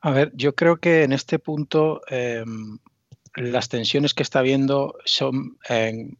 A 0.00 0.10
ver, 0.10 0.32
yo 0.34 0.54
creo 0.54 0.76
que 0.76 1.02
en 1.02 1.12
este 1.14 1.38
punto 1.38 2.02
em, 2.08 2.78
las 3.36 3.68
tensiones 3.68 4.14
que 4.14 4.22
está 4.22 4.40
habiendo 4.40 4.96
son 5.04 5.58
eh, 5.68 6.10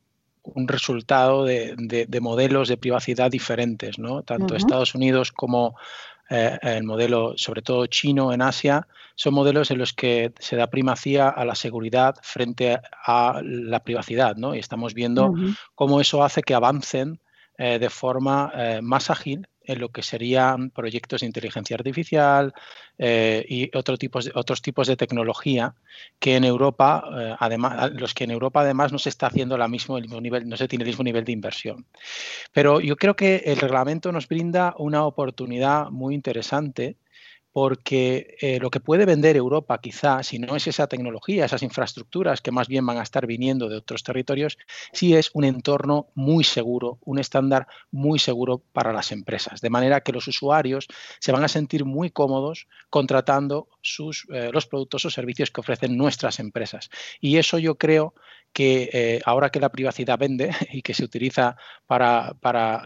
un 0.42 0.68
resultado 0.68 1.44
de, 1.44 2.06
modelos 2.21 2.68
de 2.68 2.76
privacidad 2.76 3.30
diferentes, 3.30 3.99
¿no? 3.99 4.23
Tanto 4.23 4.54
Estados 4.54 4.94
Unidos 4.94 5.33
como 5.33 5.76
eh, 6.30 6.59
el 6.62 6.85
modelo, 6.85 7.35
sobre 7.37 7.62
todo 7.62 7.87
chino 7.87 8.33
en 8.33 8.42
Asia, 8.42 8.87
son 9.14 9.35
modelos 9.35 9.71
en 9.71 9.78
los 9.78 9.92
que 9.92 10.33
se 10.38 10.56
da 10.56 10.68
primacía 10.68 11.28
a 11.28 11.44
la 11.44 11.54
seguridad 11.54 12.16
frente 12.23 12.78
a 13.06 13.40
la 13.42 13.83
privacidad, 13.85 14.37
¿no? 14.37 14.54
Y 14.54 14.59
estamos 14.59 14.94
viendo 14.94 15.33
cómo 15.75 16.00
eso 16.00 16.23
hace 16.25 16.42
que 16.42 16.54
avancen 16.54 17.21
eh, 17.56 17.78
de 17.78 17.90
forma 17.90 18.52
eh, 18.54 18.80
más 18.83 19.11
ágil 19.11 19.47
en 19.64 19.80
lo 19.80 19.90
que 19.90 20.02
serían 20.02 20.71
proyectos 20.71 21.21
de 21.21 21.26
inteligencia 21.26 21.76
artificial 21.76 22.52
eh, 22.99 23.44
y 23.49 23.71
tipos 23.99 24.26
de, 24.26 24.33
otros 24.35 24.62
tipos 24.62 24.87
de 24.87 24.97
tecnología 24.97 25.75
que 26.18 26.37
en 26.37 26.44
Europa, 26.44 27.37
además, 27.38 27.92
los 27.92 28.14
que 28.14 28.25
en 28.25 28.30
Europa 28.30 28.61
además 28.61 28.92
no 28.92 28.99
se 28.99 29.09
está 29.09 29.26
haciendo 29.26 29.56
la 29.56 29.68
mismo, 29.68 29.97
el 29.97 30.04
mismo 30.04 30.21
nivel, 30.21 30.49
no 30.49 30.56
se 30.56 30.68
tiene 30.68 30.85
el 30.85 30.88
mismo 30.88 31.04
nivel 31.04 31.25
de 31.25 31.33
inversión. 31.33 31.87
Pero 32.52 32.80
yo 32.80 32.97
creo 32.97 33.16
que 33.16 33.42
el 33.44 33.56
reglamento 33.56 34.12
nos 34.12 34.28
brinda 34.28 34.75
una 34.78 35.04
oportunidad 35.04 35.90
muy 35.90 36.14
interesante 36.14 36.97
porque 37.55 38.37
eh, 38.41 38.59
lo 38.59 38.69
que 38.69 38.81
puede 38.81 39.07
vender 39.07 39.37
Europa 39.37 39.79
quizá, 39.81 40.25
si 40.25 40.41
no 40.41 40.57
es 40.57 40.67
esa 40.67 40.89
tecnología, 40.89 41.45
esas 41.45 41.63
infraestructuras 41.63 42.41
que 42.41 42.51
más 42.51 42.67
bien 42.67 42.85
van 42.85 42.99
a 42.99 43.05
estar 43.05 43.29
viniendo 43.29 43.69
de 43.69 43.77
otros 43.77 44.03
territorios, 44.03 44.59
sí 44.93 45.15
es 45.15 45.31
un 45.35 45.45
entorno 45.45 46.09
muy 46.17 46.43
seguro, 46.43 46.99
un 47.03 47.21
estándar 47.21 47.69
muy 47.93 48.19
seguro 48.19 48.59
para 48.73 48.93
las 48.93 49.13
empresas, 49.13 49.61
de 49.61 49.71
manera 49.71 50.01
que 50.01 50.11
los 50.11 50.27
usuarios 50.27 50.89
se 51.21 51.31
van 51.31 51.45
a 51.45 51.49
sentir 51.49 51.85
muy 51.85 52.11
cómodos 52.11 52.67
contratando 52.91 53.69
eh, 54.33 54.51
los 54.53 54.67
productos 54.67 55.05
o 55.05 55.11
servicios 55.11 55.53
que 55.53 55.61
ofrecen 55.61 55.97
nuestras 55.97 56.41
empresas. 56.41 56.91
Y 57.21 57.37
eso 57.37 57.59
yo 57.59 57.79
creo 57.79 58.15
que 58.53 58.91
eh, 58.93 59.21
ahora 59.25 59.51
que 59.51 59.61
la 59.61 59.71
privacidad 59.71 60.19
vende 60.19 60.51
y 60.73 60.83
que 60.83 60.93
se 60.93 61.05
utiliza 61.05 61.57
para, 61.87 62.35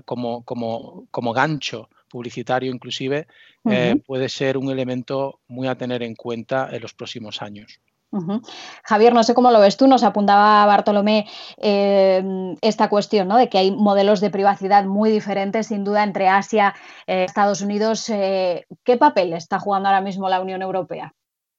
como 0.04 1.32
gancho 1.32 1.88
publicitario 2.08 2.72
inclusive, 2.72 3.26
eh, 3.70 3.96
puede 4.06 4.28
ser 4.28 4.56
un 4.56 4.70
elemento 4.70 5.40
muy 5.48 5.68
a 5.68 5.76
tener 5.76 6.02
en 6.02 6.14
cuenta 6.14 6.68
en 6.72 6.82
los 6.82 6.94
próximos 6.94 7.42
años. 7.42 7.80
Javier, 8.84 9.12
no 9.12 9.22
sé 9.22 9.34
cómo 9.34 9.50
lo 9.50 9.60
ves 9.60 9.76
tú, 9.76 9.86
nos 9.86 10.02
apuntaba 10.02 10.64
Bartolomé 10.64 11.26
eh, 11.58 12.56
esta 12.62 12.88
cuestión, 12.88 13.28
¿no? 13.28 13.36
De 13.36 13.50
que 13.50 13.58
hay 13.58 13.70
modelos 13.70 14.20
de 14.20 14.30
privacidad 14.30 14.84
muy 14.84 15.10
diferentes, 15.10 15.66
sin 15.66 15.84
duda, 15.84 16.04
entre 16.04 16.26
Asia 16.26 16.74
y 17.06 17.12
eh, 17.12 17.24
Estados 17.24 17.60
Unidos. 17.60 18.06
¿Qué 18.06 18.96
papel 18.98 19.34
está 19.34 19.58
jugando 19.58 19.90
ahora 19.90 20.00
mismo 20.00 20.30
la 20.30 20.40
Unión 20.40 20.62
Europea? 20.62 21.12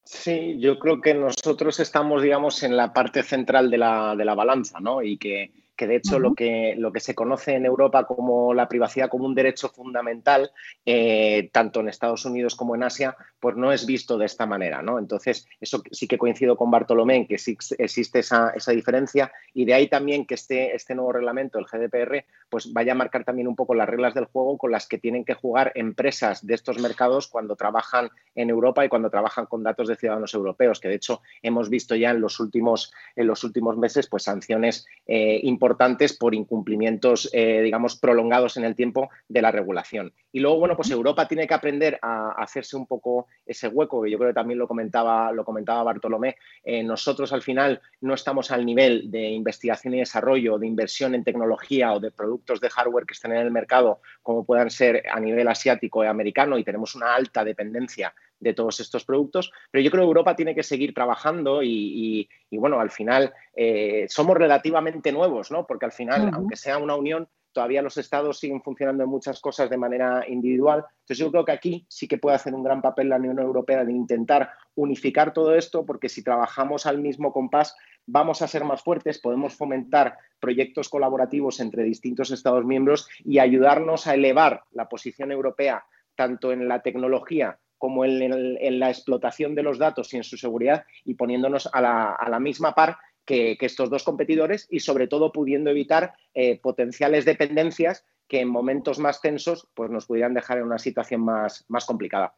Sí, 0.03 0.57
yo 0.59 0.79
creo 0.79 1.01
que 1.01 1.13
nosotros 1.13 1.79
estamos, 1.79 2.23
digamos, 2.23 2.63
en 2.63 2.75
la 2.75 2.91
parte 2.93 3.21
central 3.21 3.69
de 3.69 3.77
la, 3.77 4.15
de 4.15 4.25
la 4.25 4.33
balanza, 4.33 4.79
¿no? 4.79 5.03
Y 5.03 5.17
que 5.17 5.51
que 5.79 5.87
de 5.87 5.95
hecho 5.95 6.19
lo, 6.19 6.35
que, 6.35 6.75
lo 6.77 6.91
que 6.91 6.99
se 6.99 7.15
conoce 7.15 7.53
en 7.53 7.65
Europa 7.65 8.03
como 8.03 8.53
la 8.53 8.67
privacidad 8.67 9.07
como 9.07 9.25
un 9.25 9.33
derecho 9.33 9.69
fundamental, 9.69 10.51
eh, 10.85 11.49
tanto 11.53 11.79
en 11.79 11.87
Estados 11.87 12.25
Unidos 12.25 12.55
como 12.55 12.75
en 12.75 12.83
Asia, 12.83 13.15
pues 13.39 13.55
no 13.55 13.71
es 13.71 13.85
visto 13.85 14.17
de 14.17 14.25
esta 14.25 14.45
manera. 14.45 14.81
¿no? 14.81 14.99
Entonces, 14.99 15.47
eso 15.61 15.81
sí 15.89 16.05
que 16.05 16.17
coincido 16.17 16.57
con 16.57 16.69
Bartolomé 16.69 17.15
en 17.15 17.27
que 17.27 17.37
sí 17.37 17.57
existe 17.77 18.19
esa, 18.19 18.53
diferencia 18.73 19.31
y 19.53 19.63
de 19.63 19.73
ahí 19.73 19.87
también 19.87 20.25
que 20.25 20.33
este, 20.33 20.75
este 20.75 20.95
nuevo 20.95 21.13
reglamento, 21.13 21.59
el 21.59 21.65
GDPR, 21.65 22.25
pues 22.49 22.73
vaya 22.73 22.91
a 22.91 22.95
marcar 22.95 23.23
también 23.23 23.47
un 23.47 23.55
poco 23.55 23.73
las 23.73 23.87
reglas 23.87 24.13
del 24.13 24.25
juego 24.25 24.57
con 24.57 24.71
las 24.71 24.85
que 24.85 24.97
tienen 24.97 25.23
que 25.23 25.33
jugar 25.33 25.71
empresas 25.75 26.45
de 26.45 26.55
estos 26.55 26.77
mercados 26.77 27.29
cuando 27.29 27.55
trabajan 27.55 28.09
en 28.35 28.49
Europa 28.49 28.83
y 28.83 28.89
cuando 28.89 29.09
trabajan 29.09 29.45
con 29.45 29.63
datos 29.63 29.87
de 29.87 29.95
ciudadanos 29.95 30.33
europeos, 30.33 30.81
que 30.81 30.89
de 30.89 30.95
hecho 30.95 31.21
hemos 31.41 31.69
visto 31.69 31.95
ya 31.95 32.11
en 32.11 32.19
los 32.19 32.41
últimos, 32.41 32.91
en 33.15 33.27
los 33.27 33.45
últimos 33.45 33.77
meses 33.77 34.09
pues 34.09 34.23
sanciones 34.23 34.85
eh, 35.07 35.39
importantes 35.43 35.68
importantes 35.69 36.17
por 36.17 36.33
incumplimientos, 36.33 37.29
eh, 37.31 37.61
digamos, 37.61 37.95
prolongados 37.95 38.57
en 38.57 38.63
el 38.63 38.75
tiempo 38.75 39.09
de 39.27 39.41
la 39.41 39.51
regulación. 39.51 40.11
Y 40.31 40.39
luego, 40.39 40.57
bueno, 40.57 40.75
pues 40.75 40.89
Europa 40.89 41.27
tiene 41.27 41.45
que 41.45 41.53
aprender 41.53 41.99
a 42.01 42.31
hacerse 42.31 42.75
un 42.75 42.87
poco 42.87 43.27
ese 43.45 43.67
hueco, 43.67 44.01
que 44.01 44.09
yo 44.09 44.17
creo 44.17 44.31
que 44.31 44.33
también 44.33 44.57
lo 44.57 44.67
comentaba, 44.67 45.31
lo 45.31 45.45
comentaba 45.45 45.83
Bartolomé. 45.83 46.37
Eh, 46.63 46.83
nosotros 46.83 47.31
al 47.33 47.43
final 47.43 47.81
no 48.01 48.15
estamos 48.15 48.49
al 48.49 48.65
nivel 48.65 49.11
de 49.11 49.29
investigación 49.29 49.93
y 49.93 49.99
desarrollo, 49.99 50.57
de 50.57 50.65
inversión 50.65 51.13
en 51.13 51.23
tecnología 51.23 51.93
o 51.93 51.99
de 51.99 52.09
productos 52.09 52.59
de 52.59 52.69
hardware 52.71 53.05
que 53.05 53.13
estén 53.13 53.33
en 53.33 53.39
el 53.39 53.51
mercado, 53.51 54.01
como 54.23 54.43
puedan 54.43 54.71
ser 54.71 55.03
a 55.11 55.19
nivel 55.19 55.47
asiático 55.47 56.03
y 56.03 56.07
americano, 56.07 56.57
y 56.57 56.63
tenemos 56.63 56.95
una 56.95 57.13
alta 57.13 57.43
dependencia 57.43 58.11
de 58.39 58.53
todos 58.53 58.79
estos 58.79 59.05
productos. 59.05 59.51
Pero 59.71 59.83
yo 59.83 59.91
creo 59.91 60.03
que 60.03 60.07
Europa 60.07 60.35
tiene 60.35 60.55
que 60.55 60.63
seguir 60.63 60.93
trabajando 60.93 61.61
y, 61.63 62.27
bueno, 62.51 62.79
al 62.79 62.91
final 62.91 63.33
eh, 63.55 64.05
somos 64.09 64.37
relativamente 64.37 65.11
nuevos, 65.11 65.51
¿no? 65.51 65.65
Porque 65.65 65.85
al 65.85 65.91
final, 65.91 66.31
aunque 66.33 66.55
sea 66.55 66.77
una 66.77 66.95
unión, 66.95 67.27
todavía 67.51 67.81
los 67.81 67.97
estados 67.97 68.39
siguen 68.39 68.61
funcionando 68.61 69.03
en 69.03 69.09
muchas 69.09 69.39
cosas 69.41 69.69
de 69.69 69.77
manera 69.77 70.23
individual. 70.27 70.85
Entonces 71.01 71.17
yo 71.17 71.31
creo 71.31 71.45
que 71.45 71.51
aquí 71.51 71.85
sí 71.89 72.07
que 72.07 72.17
puede 72.17 72.35
hacer 72.35 72.53
un 72.53 72.63
gran 72.63 72.81
papel 72.81 73.09
la 73.09 73.17
Unión 73.17 73.39
Europea 73.39 73.83
de 73.83 73.91
intentar 73.91 74.51
unificar 74.75 75.33
todo 75.33 75.55
esto, 75.55 75.85
porque 75.85 76.09
si 76.09 76.23
trabajamos 76.23 76.85
al 76.85 76.99
mismo 76.99 77.33
compás, 77.33 77.75
vamos 78.05 78.41
a 78.41 78.47
ser 78.47 78.63
más 78.63 78.81
fuertes, 78.81 79.19
podemos 79.19 79.55
fomentar 79.55 80.17
proyectos 80.39 80.89
colaborativos 80.89 81.59
entre 81.59 81.83
distintos 81.83 82.31
estados 82.31 82.65
miembros 82.65 83.07
y 83.23 83.39
ayudarnos 83.39 84.07
a 84.07 84.13
elevar 84.13 84.63
la 84.71 84.87
posición 84.87 85.31
europea 85.31 85.85
tanto 86.15 86.51
en 86.51 86.67
la 86.67 86.81
tecnología 86.81 87.59
como 87.79 88.05
en, 88.05 88.79
la 88.79 88.89
explotación 88.89 89.55
de 89.55 89.63
los 89.63 89.79
datos 89.79 90.13
y 90.13 90.17
en 90.17 90.23
su 90.23 90.37
seguridad 90.37 90.83
y 91.03 91.15
poniéndonos 91.15 91.67
a 91.73 91.81
la, 91.81 92.39
misma 92.39 92.75
par 92.75 92.97
que, 93.25 93.57
estos 93.59 93.89
dos 93.89 94.03
competidores 94.03 94.67
y 94.69 94.81
sobre 94.81 95.07
todo 95.07 95.31
pudiendo 95.31 95.71
evitar 95.71 96.13
eh, 96.35 96.59
potenciales 96.59 97.25
dependencias 97.25 98.05
que 98.27 98.41
en 98.41 98.49
momentos 98.49 98.99
más 98.99 99.21
tensos 99.21 99.67
pues, 99.73 99.89
nos 99.89 100.05
pudieran 100.05 100.35
dejar 100.35 100.59
en 100.59 100.65
una 100.65 100.77
situación 100.77 101.21
más, 101.21 101.65
más 101.67 101.85
complicada. 101.85 102.35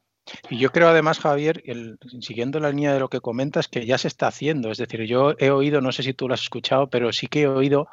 Y 0.50 0.60
yo 0.60 0.72
creo 0.72 0.90
además, 0.90 1.20
Javier, 1.20 1.63
siguiendo 2.20 2.60
la 2.60 2.70
línea 2.70 2.94
de 2.94 3.00
lo 3.00 3.10
que 3.10 3.22
comentas, 3.22 3.68
que 3.68 3.86
ya 3.86 3.98
se 3.98 4.08
está 4.08 4.28
haciendo. 4.28 4.72
Es 4.72 4.78
decir, 4.78 5.01
yo 5.04 5.34
he 5.40 5.50
oído, 5.50 5.82
no 5.82 5.92
sé 5.92 6.04
si 6.04 6.13
tú 6.13 6.28
lo 6.28 6.36
has 6.36 6.42
escuchado, 6.42 6.90
pero 6.90 7.12
sí 7.12 7.28
que 7.28 7.42
he 7.42 7.48
oído 7.48 7.88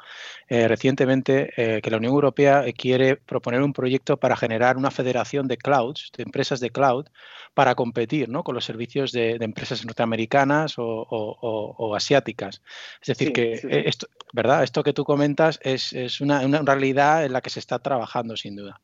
eh, 0.47 0.67
recientemente 0.67 1.51
eh, 1.57 1.81
que 1.81 1.89
la 1.89 1.97
Unión 1.97 2.13
Europea 2.13 2.63
quiere 2.77 3.15
proponer 3.15 3.61
un 3.61 3.73
proyecto 3.73 4.17
para 4.17 4.37
generar 4.37 4.77
una 4.77 4.91
federación 4.91 5.47
de 5.47 5.57
clouds, 5.57 6.11
de 6.15 6.23
empresas 6.23 6.59
de 6.59 6.69
cloud, 6.69 7.07
para 7.53 7.75
competir 7.75 8.29
¿no? 8.29 8.43
con 8.43 8.55
los 8.55 8.65
servicios 8.65 9.11
de, 9.11 9.31
empresas 9.41 9.83
norteamericanas 9.85 10.75
o, 10.77 11.95
asiáticas. 11.95 12.61
Es 13.01 13.07
decir, 13.07 13.33
que 13.33 13.53
eh, 13.53 13.83
esto, 13.85 14.07
¿verdad? 14.33 14.63
Esto 14.63 14.83
que 14.83 14.93
tú 14.93 15.03
comentas 15.03 15.59
es, 15.63 16.21
una 16.21 16.41
realidad 16.63 17.25
en 17.25 17.33
la 17.33 17.41
que 17.41 17.49
se 17.49 17.59
está 17.59 17.79
trabajando, 17.79 18.37
sin 18.37 18.55
duda. 18.55 18.81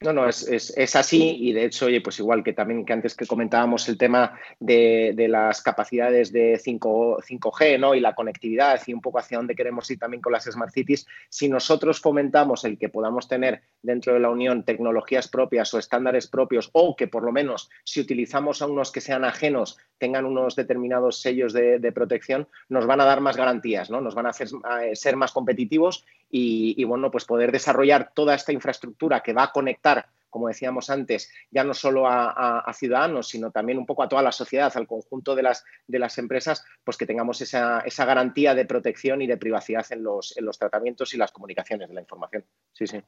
No, 0.00 0.12
no, 0.12 0.28
es, 0.28 0.42
es, 0.48 0.96
así 0.96 1.36
y 1.40 1.52
de 1.52 1.64
hecho, 1.64 1.86
oye, 1.86 2.00
pues 2.00 2.18
igual 2.18 2.44
que 2.44 2.52
también 2.52 2.84
que 2.84 2.92
antes 2.92 3.14
que 3.14 3.26
comentábamos 3.26 3.88
el 3.88 3.98
tema 3.98 4.38
de, 4.60 5.26
las 5.28 5.60
capacidades 5.62 6.32
de 6.32 6.58
5, 6.62 7.18
5G 7.20 7.78
¿no? 7.78 7.94
y 7.94 8.00
la 8.00 8.14
conectividad 8.14 8.80
y 8.86 8.94
un 8.94 9.00
poco 9.00 9.18
hacia 9.18 9.38
dónde 9.38 9.54
queremos 9.56 9.90
ir 9.90 9.98
también 9.98 10.22
con 10.22 10.32
las 10.32 10.44
Smart 10.44 10.72
Cities, 10.72 11.06
si 11.28 11.48
nosotros 11.48 12.00
fomentamos 12.00 12.64
el 12.64 12.78
que 12.78 12.88
podamos 12.88 13.28
tener 13.28 13.62
dentro 13.82 14.14
de 14.14 14.20
la 14.20 14.30
Unión 14.30 14.64
tecnologías 14.64 15.28
propias 15.28 15.72
o 15.74 15.78
estándares 15.78 16.28
propios 16.28 16.70
o 16.72 16.96
que 16.96 17.08
por 17.08 17.24
lo 17.24 17.32
menos 17.32 17.68
si 17.84 18.00
utilizamos 18.00 18.62
a 18.62 18.66
unos 18.66 18.92
que 18.92 19.00
sean 19.00 19.24
ajenos 19.24 19.78
tengan 19.98 20.24
unos 20.24 20.54
determinados 20.54 21.20
sellos 21.20 21.52
de, 21.52 21.92
protección, 21.92 22.46
nos 22.68 22.86
van 22.86 23.00
a 23.00 23.04
dar 23.04 23.20
más 23.20 23.36
garantías, 23.36 23.90
¿no? 23.90 24.00
nos 24.00 24.14
van 24.14 24.26
a 24.26 24.30
hacer 24.30 24.48
ser 24.92 25.16
más 25.16 25.32
competitivos 25.32 26.04
y, 26.30 26.84
bueno, 26.84 27.10
pues 27.10 27.24
poder 27.24 27.52
desarrollar 27.52 28.12
toda 28.14 28.34
esta 28.34 28.52
infraestructura 28.52 29.20
que 29.20 29.32
va 29.32 29.44
a 29.44 29.52
conectar 29.52 29.87
como 30.30 30.48
decíamos 30.48 30.90
antes, 30.90 31.30
ya 31.50 31.64
no 31.64 31.74
solo 31.74 32.06
a, 32.06 32.70
ciudadanos, 32.74 33.28
sino 33.28 33.50
también 33.50 33.78
un 33.78 33.86
poco 33.86 34.02
a 34.02 34.08
toda 34.08 34.22
la 34.22 34.32
sociedad, 34.32 34.72
al 34.74 34.86
conjunto 34.86 35.34
de 35.34 35.42
las, 35.42 35.64
de 35.86 35.98
las 35.98 36.18
empresas, 36.18 36.64
pues 36.84 36.96
que 36.96 37.06
tengamos 37.06 37.40
esa, 37.40 37.80
esa 37.80 38.04
garantía 38.04 38.54
de 38.54 38.66
protección 38.66 39.22
y 39.22 39.26
de 39.26 39.36
privacidad 39.36 39.86
en 39.90 40.02
los, 40.02 40.36
en 40.36 40.44
los 40.44 40.58
tratamientos 40.58 41.14
y 41.14 41.16
las 41.16 41.32
comunicaciones 41.32 41.88
de 41.88 41.94
la 41.94 42.00
información. 42.00 42.44
Sí, 42.72 42.86
sí. 42.86 43.02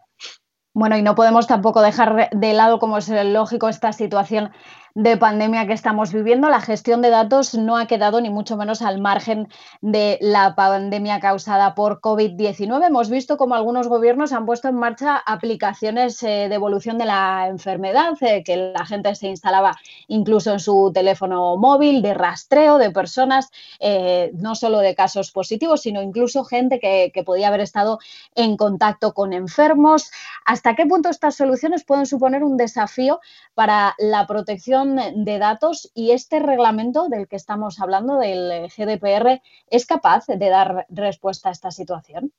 Bueno, 0.72 0.96
y 0.96 1.02
no 1.02 1.14
podemos 1.14 1.46
tampoco 1.46 1.82
dejar 1.82 2.30
de 2.30 2.52
lado, 2.52 2.78
como 2.78 2.98
es 2.98 3.08
lógico, 3.08 3.68
esta 3.68 3.92
situación 3.92 4.52
de 4.94 5.16
pandemia 5.16 5.66
que 5.66 5.72
estamos 5.72 6.12
viviendo. 6.12 6.48
La 6.48 6.60
gestión 6.60 7.02
de 7.02 7.10
datos 7.10 7.54
no 7.54 7.76
ha 7.76 7.86
quedado 7.86 8.20
ni 8.20 8.30
mucho 8.30 8.56
menos 8.56 8.82
al 8.82 9.00
margen 9.00 9.48
de 9.80 10.18
la 10.20 10.54
pandemia 10.54 11.20
causada 11.20 11.74
por 11.74 12.00
COVID-19. 12.00 12.86
Hemos 12.86 13.10
visto 13.10 13.36
cómo 13.36 13.54
algunos 13.54 13.88
gobiernos 13.88 14.32
han 14.32 14.46
puesto 14.46 14.68
en 14.68 14.76
marcha 14.76 15.16
aplicaciones 15.16 16.22
eh, 16.22 16.48
de 16.48 16.54
evolución 16.54 16.98
de 16.98 17.06
la 17.06 17.46
enfermedad, 17.48 18.14
eh, 18.20 18.42
que 18.44 18.56
la 18.56 18.84
gente 18.84 19.14
se 19.14 19.28
instalaba 19.28 19.76
incluso 20.08 20.52
en 20.52 20.60
su 20.60 20.90
teléfono 20.92 21.56
móvil, 21.56 22.02
de 22.02 22.14
rastreo 22.14 22.78
de 22.78 22.90
personas, 22.90 23.50
eh, 23.78 24.30
no 24.34 24.54
solo 24.54 24.78
de 24.78 24.94
casos 24.94 25.30
positivos, 25.30 25.82
sino 25.82 26.02
incluso 26.02 26.44
gente 26.44 26.80
que, 26.80 27.10
que 27.14 27.22
podía 27.22 27.48
haber 27.48 27.60
estado 27.60 27.98
en 28.34 28.56
contacto 28.56 29.14
con 29.14 29.32
enfermos. 29.32 30.10
¿Hasta 30.44 30.74
qué 30.74 30.86
punto 30.86 31.08
estas 31.08 31.36
soluciones 31.36 31.84
pueden 31.84 32.06
suponer 32.06 32.42
un 32.42 32.56
desafío 32.56 33.20
para 33.54 33.94
la 33.98 34.26
protección 34.26 34.79
de 34.84 35.38
datos 35.38 35.90
y 35.94 36.12
este 36.12 36.40
reglamento 36.40 37.08
del 37.08 37.28
que 37.28 37.36
estamos 37.36 37.80
hablando, 37.80 38.18
del 38.18 38.68
GDPR, 38.68 39.42
es 39.68 39.86
capaz 39.86 40.26
de 40.26 40.48
dar 40.48 40.86
respuesta 40.88 41.48
a 41.48 41.52
esta 41.52 41.70
situación? 41.70 42.32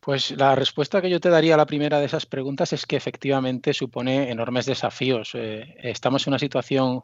Pues 0.00 0.30
la 0.30 0.54
respuesta 0.54 1.02
que 1.02 1.10
yo 1.10 1.18
te 1.18 1.30
daría 1.30 1.54
a 1.54 1.56
la 1.56 1.66
primera 1.66 1.98
de 1.98 2.06
esas 2.06 2.26
preguntas 2.26 2.72
es 2.72 2.86
que 2.86 2.94
efectivamente 2.94 3.74
supone 3.74 4.30
enormes 4.30 4.64
desafíos. 4.64 5.32
Eh, 5.34 5.74
estamos 5.82 6.26
en 6.26 6.30
una 6.30 6.38
situación 6.38 7.02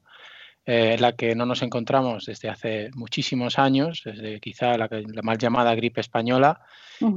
eh, 0.64 0.94
en 0.94 1.02
la 1.02 1.16
que 1.16 1.34
no 1.34 1.44
nos 1.44 1.62
encontramos 1.62 2.26
desde 2.26 2.48
hace 2.48 2.90
muchísimos 2.94 3.58
años, 3.58 4.02
desde 4.04 4.38
quizá 4.38 4.78
la, 4.78 4.88
mal 5.20 5.36
llamada 5.36 5.74
gripe 5.74 6.00
española, 6.00 6.60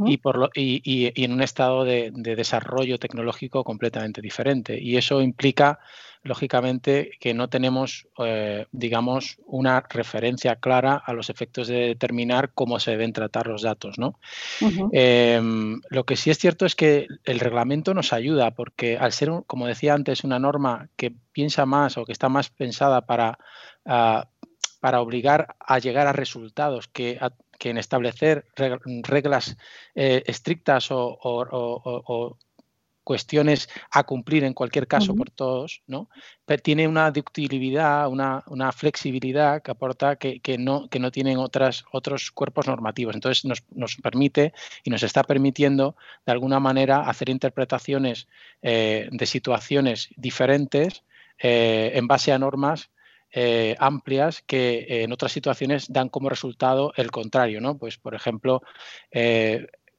y, 0.07 0.17
por 0.17 0.39
lo, 0.39 0.50
y, 0.55 1.13
en 1.24 1.31
un 1.31 1.43
estado 1.43 1.83
de, 1.83 2.09
desarrollo 2.12 2.97
tecnológico 2.97 3.63
completamente 3.63 4.19
diferente. 4.19 4.81
Y 4.81 4.97
eso 4.97 5.21
implica 5.21 5.77
lógicamente 6.25 7.12
que 7.20 7.34
no 7.34 7.50
tenemos, 7.50 8.08
eh, 8.17 8.65
digamos, 8.72 9.38
una 9.46 9.82
referencia 9.88 10.55
clara 10.55 10.96
a 10.96 11.13
los 11.13 11.29
efectos 11.29 11.67
de 11.67 11.88
determinar 11.88 12.51
cómo 12.53 12.79
se 12.79 12.91
deben 12.91 13.13
tratar 13.13 13.46
los 13.48 13.62
datos. 13.62 14.00
¿no? 14.00 14.20
Em, 14.91 15.79
lo 15.89 16.03
que 16.03 16.17
sí 16.17 16.32
es 16.32 16.39
cierto 16.39 16.65
es 16.65 16.75
que 16.75 17.08
el 17.24 17.39
reglamento 17.39 17.94
nos 17.94 18.12
ayuda 18.12 18.51
porque 18.51 18.98
al 18.98 19.12
ser, 19.13 19.29
como 19.46 19.67
decía 19.67 19.94
antes, 19.94 20.24
una 20.24 20.39
norma 20.39 20.89
que 20.96 21.13
piensa 21.32 21.67
más 21.67 21.98
o 21.98 22.05
que 22.05 22.12
está 22.12 22.27
más 22.27 22.50
pensada 22.50 23.05
para, 23.05 23.38
ah, 23.86 24.27
para 24.79 25.01
obligar 25.01 25.55
a 25.60 25.77
llegar 25.77 26.08
a 26.08 26.13
resultados 26.13 26.88
que, 26.88 27.20
en 27.60 27.77
establecer 27.77 28.46
reglas 28.55 29.58
eh, 29.96 30.24
estrictas 30.25 30.88
o, 30.89 32.38
cuestiones 33.05 33.69
a 33.91 34.03
cumplir 34.03 34.43
en 34.43 34.53
cualquier 34.53 34.88
caso 34.88 35.15
por 35.15 35.29
todos, 35.29 35.83
¿no? 35.88 36.09
Pero 36.45 36.62
tiene 36.62 36.88
una 36.88 37.09
ductilidad, 37.12 38.09
una, 38.09 38.71
flexibilidad 38.74 39.62
que 39.62 39.71
aporta 39.71 40.17
que, 40.17 40.57
no, 40.57 40.89
que 40.89 41.00
no 41.00 41.12
tienen 41.12 41.38
otras, 41.38 41.85
otros 41.91 42.31
cuerpos 42.31 42.67
normativos. 42.67 43.15
Entonces 43.15 43.45
nos, 43.45 43.95
permite 44.01 44.53
y 44.83 44.89
nos 44.89 45.03
está 45.03 45.24
permitiendo 45.24 45.95
de 46.25 46.31
alguna 46.33 46.59
manera 46.59 47.07
hacer 47.07 47.29
interpretaciones 47.29 48.27
eh, 48.62 49.07
de 49.12 49.25
situaciones 49.25 50.09
diferentes 50.17 51.03
eh, 51.38 51.91
en 51.93 52.07
base 52.07 52.33
a 52.33 52.39
normas 52.39 52.89
eh, 53.31 53.75
amplias 53.79 54.41
que 54.41 55.03
en 55.03 55.12
otras 55.12 55.31
situaciones 55.31 55.91
dan 55.91 56.09
como 56.09 56.29
resultado 56.29 56.91
el 56.95 57.12
contrario, 57.12 57.62
¿no? 57.62 57.77
Pues, 57.77 57.97
por 57.97 58.15
ejemplo, 58.15 58.63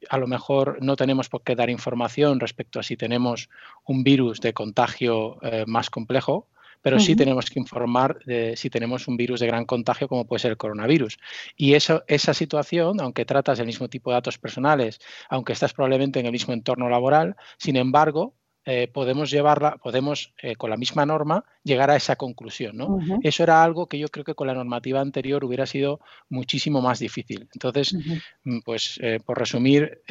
a 0.08 0.18
lo 0.18 0.26
mejor 0.26 0.78
no 0.80 0.96
tenemos 0.96 1.28
por 1.28 1.42
qué 1.42 1.54
dar 1.54 1.70
información 1.70 2.40
respecto 2.40 2.80
a 2.80 2.82
si 2.82 2.96
tenemos 2.96 3.48
un 3.84 4.02
virus 4.02 4.40
de 4.40 4.52
contagio 4.52 5.38
eh, 5.42 5.64
más 5.66 5.90
complejo, 5.90 6.48
pero 6.82 7.00
sí 7.00 7.16
tenemos 7.16 7.50
que 7.50 7.58
informar 7.58 8.20
de 8.26 8.56
si 8.56 8.70
tenemos 8.70 9.08
un 9.08 9.16
virus 9.16 9.40
de 9.40 9.48
gran 9.48 9.64
contagio 9.64 10.06
como 10.06 10.24
puede 10.24 10.38
ser 10.38 10.52
el 10.52 10.56
coronavirus. 10.56 11.18
Y 11.56 11.74
eso, 11.74 12.04
esa 12.06 12.32
situación, 12.32 13.00
aunque 13.00 13.24
tratas 13.24 13.58
del 13.58 13.66
mismo 13.66 13.88
tipo 13.88 14.10
de 14.10 14.14
datos 14.14 14.38
personales, 14.38 15.00
aunque 15.28 15.52
estás 15.52 15.72
probablemente 15.72 16.20
en 16.20 16.26
el 16.26 16.32
mismo 16.32 16.54
entorno 16.54 16.88
laboral, 16.88 17.34
sin 17.58 17.74
embargo, 17.76 18.34
eh, 18.68 18.88
podemos 18.88 19.30
llevarla, 19.30 19.76
podemos 19.76 20.34
eh, 20.42 20.56
con 20.56 20.70
la 20.70 20.76
misma 20.76 21.06
norma 21.06 21.44
llegar 21.62 21.88
a 21.88 21.94
esa 21.94 22.16
conclusión. 22.16 22.76
¿no? 22.76 22.98
Eso 23.22 23.44
era 23.44 23.62
algo 23.62 23.86
que 23.86 23.96
yo 23.96 24.08
creo 24.08 24.24
que 24.24 24.34
con 24.34 24.48
la 24.48 24.54
normativa 24.54 25.00
anterior 25.00 25.44
hubiera 25.44 25.66
sido 25.66 26.00
muchísimo 26.28 26.82
más 26.82 26.98
difícil. 26.98 27.48
Entonces, 27.54 27.94
mm, 28.42 28.58
pues 28.64 28.98
eh, 29.00 29.20
por 29.24 29.38
resumir, 29.38 30.02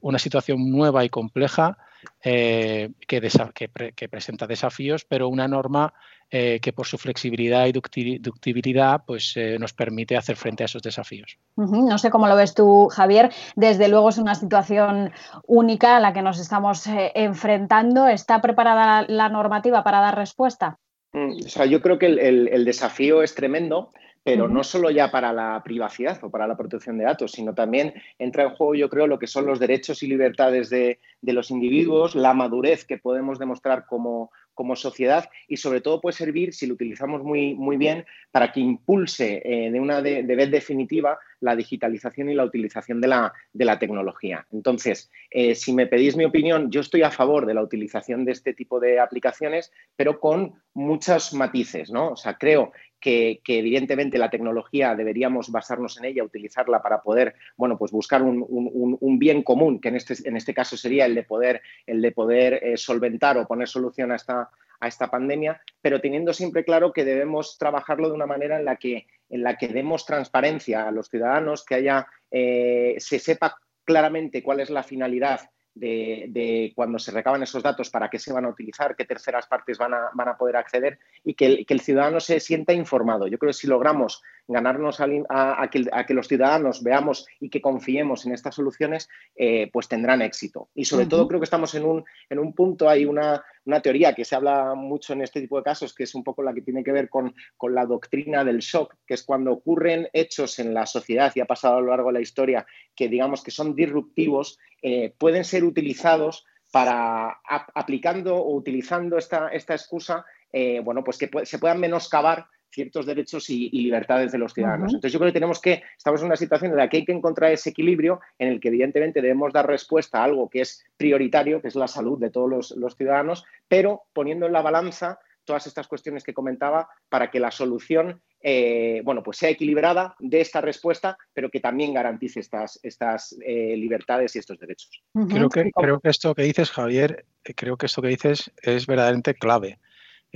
una 0.00 0.20
situación 0.20 0.70
nueva 0.70 1.04
y 1.04 1.08
compleja 1.08 1.76
que, 2.22 2.92
que, 3.08 4.08
presenta 4.08 4.46
desafíos, 4.46 5.04
pero 5.04 5.28
una 5.28 5.48
norma 5.48 5.92
eh, 6.36 6.58
que 6.60 6.72
por 6.72 6.84
su 6.84 6.98
flexibilidad 6.98 7.64
y 7.66 7.70
ductibilidad 7.70 9.02
pues, 9.06 9.36
eh, 9.36 9.56
nos 9.60 9.72
permite 9.72 10.16
hacer 10.16 10.34
frente 10.34 10.64
a 10.64 10.66
esos 10.66 10.82
desafíos. 10.82 11.38
No 11.54 11.96
sé 11.96 12.10
cómo 12.10 12.26
lo 12.26 12.34
ves 12.34 12.54
tú, 12.54 12.88
Javier. 12.88 13.30
Desde 13.54 13.86
luego 13.86 14.08
es 14.08 14.18
una 14.18 14.34
situación 14.34 15.12
única 15.46 15.96
a 15.96 16.00
la 16.00 16.12
que 16.12 16.22
nos 16.22 16.40
estamos 16.40 16.88
eh, 16.88 17.12
enfrentando. 17.14 18.08
¿Está 18.08 18.42
preparada 18.42 19.04
la 19.06 19.28
normativa 19.28 19.84
para 19.84 20.00
dar 20.00 20.16
respuesta? 20.16 20.76
Mm, 21.12 21.36
o 21.46 21.48
sea, 21.48 21.66
yo 21.66 21.80
creo 21.80 22.00
que 22.00 22.06
el, 22.06 22.64
desafío 22.64 23.22
es 23.22 23.36
tremendo 23.36 23.92
pero 24.24 24.48
no 24.48 24.64
solo 24.64 24.90
ya 24.90 25.10
para 25.10 25.34
la 25.34 25.60
privacidad 25.62 26.18
o 26.24 26.30
para 26.30 26.46
la 26.46 26.56
protección 26.56 26.96
de 26.96 27.04
datos, 27.04 27.32
sino 27.32 27.54
también 27.54 27.92
entra 28.18 28.44
en 28.44 28.54
juego, 28.54 28.74
yo 28.74 28.88
creo, 28.88 29.06
lo 29.06 29.18
que 29.18 29.26
son 29.26 29.44
los 29.44 29.60
derechos 29.60 30.02
y 30.02 30.06
libertades 30.06 30.70
de, 30.70 30.98
de 31.20 31.32
los 31.34 31.50
individuos, 31.50 32.14
la 32.14 32.32
madurez 32.32 32.86
que 32.86 32.96
podemos 32.96 33.38
demostrar 33.38 33.84
como, 33.84 34.30
como 34.54 34.76
sociedad 34.76 35.28
y 35.48 35.56
sobre 35.56 35.80
todo 35.80 36.00
puede 36.00 36.16
servir, 36.16 36.54
si 36.54 36.66
lo 36.66 36.74
utilizamos 36.74 37.22
muy, 37.22 37.54
muy 37.54 37.76
bien, 37.76 38.04
para 38.30 38.52
que 38.52 38.60
impulse 38.60 39.42
eh, 39.44 39.70
de 39.70 39.80
una 39.80 40.00
de, 40.00 40.22
vez 40.22 40.50
definitiva 40.50 41.18
la 41.40 41.56
digitalización 41.56 42.30
y 42.30 42.34
la 42.34 42.44
utilización 42.44 43.00
de 43.00 43.08
la, 43.08 43.32
de 43.52 43.64
la 43.64 43.78
tecnología. 43.78 44.46
Entonces, 44.52 45.10
eh, 45.30 45.54
si 45.54 45.72
me 45.72 45.86
pedís 45.86 46.16
mi 46.16 46.24
opinión, 46.24 46.70
yo 46.70 46.80
estoy 46.80 47.02
a 47.02 47.10
favor 47.10 47.46
de 47.46 47.54
la 47.54 47.62
utilización 47.62 48.24
de 48.24 48.32
este 48.32 48.54
tipo 48.54 48.80
de 48.80 48.98
aplicaciones, 48.98 49.72
pero 49.96 50.20
con 50.20 50.54
muchos 50.72 51.34
matices, 51.34 51.90
¿no? 51.90 52.10
O 52.10 52.16
sea, 52.16 52.34
creo 52.34 52.72
que, 53.04 53.58
evidentemente 53.58 54.16
la 54.16 54.30
tecnología 54.30 54.94
deberíamos 54.94 55.52
basarnos 55.52 55.98
en 55.98 56.06
ella, 56.06 56.24
utilizarla 56.24 56.80
para 56.80 57.02
poder, 57.02 57.34
bueno, 57.54 57.76
pues 57.76 57.92
buscar 57.92 58.22
un, 58.22 59.18
bien 59.18 59.42
común, 59.42 59.78
que 59.78 59.88
en 59.88 59.96
este, 59.96 60.14
en 60.26 60.38
este 60.38 60.54
caso 60.54 60.78
sería 60.78 61.04
el 61.04 61.14
de 61.14 61.22
poder, 61.22 61.60
el 61.86 62.00
de 62.00 62.12
poder 62.12 62.54
eh, 62.62 62.78
solventar 62.78 63.36
o 63.36 63.46
poner 63.46 63.68
solución 63.68 64.10
a 64.10 64.16
esta, 64.16 64.48
a 64.80 64.88
esta 64.88 65.10
pandemia, 65.10 65.60
pero 65.82 66.00
teniendo 66.00 66.32
siempre 66.32 66.64
claro 66.64 66.94
que 66.94 67.04
debemos 67.04 67.58
trabajarlo 67.58 68.08
de 68.08 68.14
una 68.14 68.26
manera 68.26 68.58
en 68.58 68.64
la 68.64 68.76
que, 68.76 69.06
en 69.28 69.42
la 69.42 69.58
que 69.58 69.68
demos 69.68 70.06
transparencia 70.06 70.88
a 70.88 70.90
los 70.90 71.10
ciudadanos, 71.10 71.62
que 71.62 71.74
haya, 71.74 72.06
eh, 72.30 72.94
se 72.98 73.18
sepa 73.18 73.58
claramente 73.84 74.42
cuál 74.42 74.60
es 74.60 74.70
la 74.70 74.82
finalidad 74.82 75.50
de, 75.74 76.72
cuando 76.74 76.98
se 76.98 77.10
recaban 77.10 77.42
esos 77.42 77.62
datos, 77.62 77.90
para 77.90 78.08
qué 78.08 78.18
se 78.18 78.32
van 78.32 78.44
a 78.44 78.48
utilizar, 78.48 78.94
qué 78.94 79.04
terceras 79.04 79.46
partes 79.46 79.78
van 79.78 79.94
a, 79.94 80.10
van 80.14 80.28
a 80.28 80.36
poder 80.36 80.56
acceder 80.56 80.98
y 81.24 81.34
que 81.34 81.46
el, 81.46 81.66
que 81.66 81.74
el, 81.74 81.80
ciudadano 81.80 82.20
se 82.20 82.40
sienta 82.40 82.72
informado. 82.72 83.26
Yo 83.26 83.38
creo 83.38 83.50
que 83.50 83.54
si 83.54 83.66
logramos 83.66 84.22
ganarnos 84.46 85.00
a, 85.00 85.70
que, 85.70 86.14
los 86.14 86.28
ciudadanos 86.28 86.82
veamos 86.82 87.26
y 87.40 87.48
que 87.48 87.60
confiemos 87.60 88.26
en 88.26 88.32
estas 88.32 88.54
soluciones, 88.54 89.08
eh, 89.36 89.70
pues 89.72 89.88
tendrán 89.88 90.22
éxito. 90.22 90.68
Y 90.74 90.84
sobre 90.84 91.06
todo 91.06 91.26
creo 91.26 91.40
que 91.40 91.44
estamos 91.44 91.74
en 91.74 91.84
un, 91.84 92.04
en 92.28 92.38
un 92.38 92.52
punto, 92.52 92.88
hay 92.88 93.04
una, 93.04 93.42
teoría 93.80 94.14
que 94.14 94.24
se 94.24 94.36
habla 94.36 94.74
mucho 94.74 95.12
en 95.12 95.22
este 95.22 95.40
tipo 95.40 95.56
de 95.56 95.62
casos, 95.62 95.94
que 95.94 96.04
es 96.04 96.14
un 96.14 96.22
poco 96.22 96.42
la 96.42 96.52
que 96.52 96.62
tiene 96.62 96.84
que 96.84 96.92
ver 96.92 97.08
con, 97.08 97.34
con, 97.56 97.74
la 97.74 97.86
doctrina 97.86 98.44
del 98.44 98.58
shock, 98.58 98.94
que 99.06 99.14
es 99.14 99.22
cuando 99.22 99.52
ocurren 99.52 100.08
hechos 100.12 100.58
en 100.58 100.74
la 100.74 100.86
sociedad 100.86 101.32
y 101.34 101.40
ha 101.40 101.46
pasado 101.46 101.76
a 101.76 101.80
lo 101.80 101.88
largo 101.88 102.08
de 102.08 102.14
la 102.14 102.20
historia 102.20 102.66
que 102.94 103.08
digamos 103.08 103.42
que 103.42 103.50
son 103.50 103.74
disruptivos, 103.74 104.58
eh, 104.82 105.14
pueden 105.18 105.44
ser 105.44 105.64
utilizados 105.64 106.44
para, 106.70 107.40
aplicando 107.74 108.36
o 108.36 108.54
utilizando 108.56 109.16
esta, 109.16 109.48
esta 109.48 109.74
excusa, 109.74 110.26
eh, 110.52 110.80
bueno, 110.80 111.04
pues 111.04 111.18
que 111.18 111.30
se 111.44 111.58
puedan 111.58 111.80
menoscabar 111.80 112.46
ciertos 112.74 113.06
derechos 113.06 113.48
y, 113.48 113.70
libertades 113.70 114.32
de 114.32 114.38
los 114.38 114.52
ciudadanos. 114.52 114.92
Entonces 114.92 115.12
yo 115.12 115.18
creo 115.18 115.30
que 115.30 115.34
tenemos 115.34 115.60
que, 115.60 115.82
estamos 115.96 116.20
en 116.20 116.26
una 116.26 116.36
situación 116.36 116.72
en 116.72 116.76
la 116.76 116.88
que 116.88 116.98
hay 116.98 117.04
que 117.04 117.12
encontrar 117.12 117.52
ese 117.52 117.70
equilibrio 117.70 118.20
en 118.38 118.48
el 118.48 118.60
que 118.60 118.68
evidentemente 118.68 119.22
debemos 119.22 119.52
dar 119.52 119.66
respuesta 119.66 120.18
a 120.18 120.24
algo 120.24 120.50
que 120.50 120.62
es 120.62 120.84
prioritario, 120.96 121.62
que 121.62 121.68
es 121.68 121.76
la 121.76 121.88
salud 121.88 122.18
de 122.18 122.30
todos 122.30 122.74
los, 122.76 122.96
ciudadanos, 122.96 123.44
pero 123.68 124.02
poniendo 124.12 124.46
en 124.46 124.52
la 124.52 124.62
balanza 124.62 125.18
todas 125.44 125.66
estas 125.66 125.88
cuestiones 125.88 126.24
que 126.24 126.32
comentaba 126.32 126.88
para 127.08 127.30
que 127.30 127.40
la 127.40 127.50
solución 127.50 128.22
eh, 128.40 129.00
bueno, 129.04 129.22
pues 129.22 129.38
sea 129.38 129.48
equilibrada 129.48 130.14
de 130.18 130.42
esta 130.42 130.60
respuesta, 130.60 131.16
pero 131.32 131.50
que 131.50 131.60
también 131.60 131.94
garantice 131.94 132.40
estas, 132.40 132.78
estas 132.82 133.34
eh, 133.44 133.74
libertades 133.76 134.36
y 134.36 134.38
estos 134.38 134.58
derechos. 134.58 135.02
creo, 135.30 135.48
que, 135.48 135.70
creo 135.74 135.98
que 135.98 136.10
esto 136.10 136.34
que 136.34 136.42
dices, 136.42 136.70
Javier, 136.70 137.24
eh, 137.44 137.54
creo 137.54 137.78
que 137.78 137.86
esto 137.86 138.02
que 138.02 138.08
dices 138.08 138.52
es 138.62 138.86
verdaderamente 138.86 139.34
clave 139.34 139.78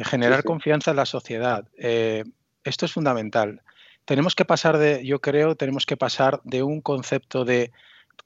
generar 0.04 0.44
confianza 0.44 0.90
en 0.90 0.96
la 0.96 1.06
sociedad. 1.06 1.68
Eh, 1.76 2.24
esto 2.64 2.86
es 2.86 2.92
fundamental. 2.92 3.62
Tenemos 4.04 4.34
que 4.34 4.44
pasar 4.44 4.78
de, 4.78 5.04
yo 5.04 5.20
creo, 5.20 5.54
tenemos 5.54 5.86
que 5.86 5.96
pasar 5.96 6.40
de 6.44 6.62
un 6.62 6.80
concepto 6.80 7.44
de 7.44 7.72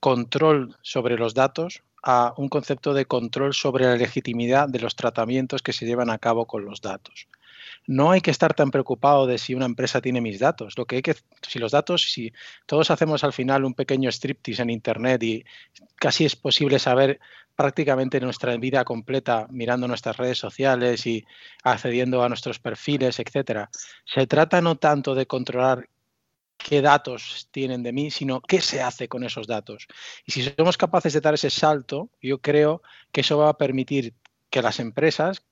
control 0.00 0.76
sobre 0.82 1.16
los 1.16 1.35
datos 1.35 1.82
a 2.02 2.35
un 2.37 2.48
concepto 2.48 2.94
de 2.94 3.06
control 3.06 3.54
sobre 3.54 3.85
la 3.85 3.96
legitimidad 3.96 4.68
de 4.68 4.80
los 4.80 4.96
tratamientos 4.96 5.62
que 5.62 5.72
se 5.72 5.87
llevan 5.87 6.11
a 6.11 6.18
cabo 6.18 6.46
con 6.46 6.64
los 6.64 6.80
datos 6.80 7.28
no 7.87 8.11
hay 8.11 8.20
que 8.20 8.31
estar 8.31 8.55
tan 8.55 8.70
preocupado 8.70 9.27
de 9.27 9.38
si 9.38 9.55
una 9.55 9.66
empresa 9.66 10.01
tiene 10.01 10.20
mis 10.20 10.38
datos. 10.38 10.77
Lo 10.77 10.87
que 10.87 10.96
hay 10.96 11.03
que, 11.03 11.16
si 11.46 11.59
los 11.59 11.72
datos, 11.72 12.11
si 12.11 12.33
todos 12.66 12.90
hacemos 12.90 13.25
al 13.25 13.33
final 13.33 13.64
un 13.64 13.75
pequeño 13.75 14.11
striptease 14.11 14.62
en 14.62 14.70
Internet 14.70 15.22
y 15.22 15.44
casi 15.96 16.25
es 16.25 16.37
posible 16.37 16.79
saber 16.79 17.20
prácticamente 17.55 18.20
nuestra 18.20 18.57
vida 18.57 18.85
completa 18.85 19.46
mirando 19.51 19.87
nuestras 19.87 20.16
redes 20.16 20.38
sociales 20.38 21.07
y 21.07 21.25
accediendo 21.62 22.22
a 22.22 22.29
nuestros 22.29 22.59
perfiles, 22.59 23.18
etcétera. 23.20 23.70
Se 24.05 24.27
trata 24.27 24.61
no 24.61 24.77
tanto 24.77 25.14
de 25.14 25.27
controlar 25.27 25.88
qué 26.57 26.81
datos 26.81 27.48
tienen 27.51 27.83
de 27.83 27.92
mí, 27.92 28.11
sino 28.11 28.40
qué 28.40 28.61
se 28.61 28.81
hace 28.81 29.09
con 29.09 29.25
esos 29.25 29.46
datos. 29.46 29.87
Y 30.25 30.33
si 30.33 30.42
somos 30.42 30.77
capaces 30.77 31.12
de 31.12 31.20
dar 31.20 31.35
ese 31.35 31.51
salto, 31.51 32.11
yo 32.20 32.38
creo 32.38 32.83
que 33.11 33.22
eso 33.22 33.38
va 33.38 33.48
a 33.48 33.59
permitir 33.59 34.14
que 34.51 34.62
las 34.62 34.81
empresas 34.81 35.42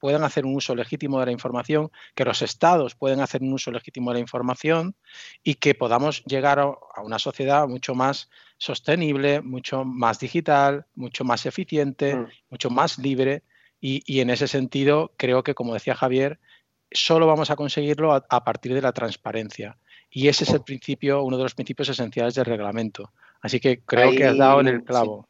puedan 0.00 0.24
hacer 0.24 0.46
un 0.46 0.56
uso 0.56 0.74
legítimo 0.74 1.20
de 1.20 1.26
la 1.26 1.32
información, 1.32 1.90
que 2.14 2.24
los 2.24 2.42
estados 2.42 2.94
pueden 2.96 3.20
hacer 3.20 3.42
un 3.42 3.52
uso 3.52 3.70
legítimo 3.70 4.10
de 4.10 4.14
la 4.14 4.20
información 4.20 4.96
y 5.44 5.54
que 5.54 5.74
podamos 5.74 6.24
llegar 6.24 6.58
a 6.58 6.74
una 7.02 7.18
sociedad 7.18 7.68
mucho 7.68 7.94
más 7.94 8.30
sostenible, 8.56 9.40
mucho 9.40 9.84
más 9.84 10.18
digital, 10.18 10.86
mucho 10.94 11.24
más 11.24 11.46
eficiente, 11.46 12.16
mm. 12.16 12.28
mucho 12.50 12.70
más 12.70 12.98
libre. 12.98 13.42
Y, 13.82 14.20
en 14.20 14.28
ese 14.28 14.46
sentido, 14.46 15.12
creo 15.16 15.42
que, 15.42 15.54
como 15.54 15.72
decía 15.72 15.94
Javier, 15.94 16.38
solo 16.90 17.26
vamos 17.26 17.50
a 17.50 17.56
conseguirlo 17.56 18.12
a, 18.12 18.44
partir 18.44 18.74
de 18.74 18.82
la 18.82 18.92
transparencia. 18.92 19.78
Y 20.10 20.28
ese 20.28 20.44
es 20.44 20.50
el 20.50 20.62
principio, 20.62 21.22
uno 21.22 21.38
de 21.38 21.44
los 21.44 21.54
principios 21.54 21.88
esenciales 21.88 22.34
del 22.34 22.44
reglamento. 22.44 23.10
Así 23.40 23.58
que 23.58 23.80
creo 23.80 24.10
que 24.10 24.26
has 24.26 24.36
dado 24.36 24.60
en 24.60 24.68
el 24.68 24.84
clavo. 24.84 25.29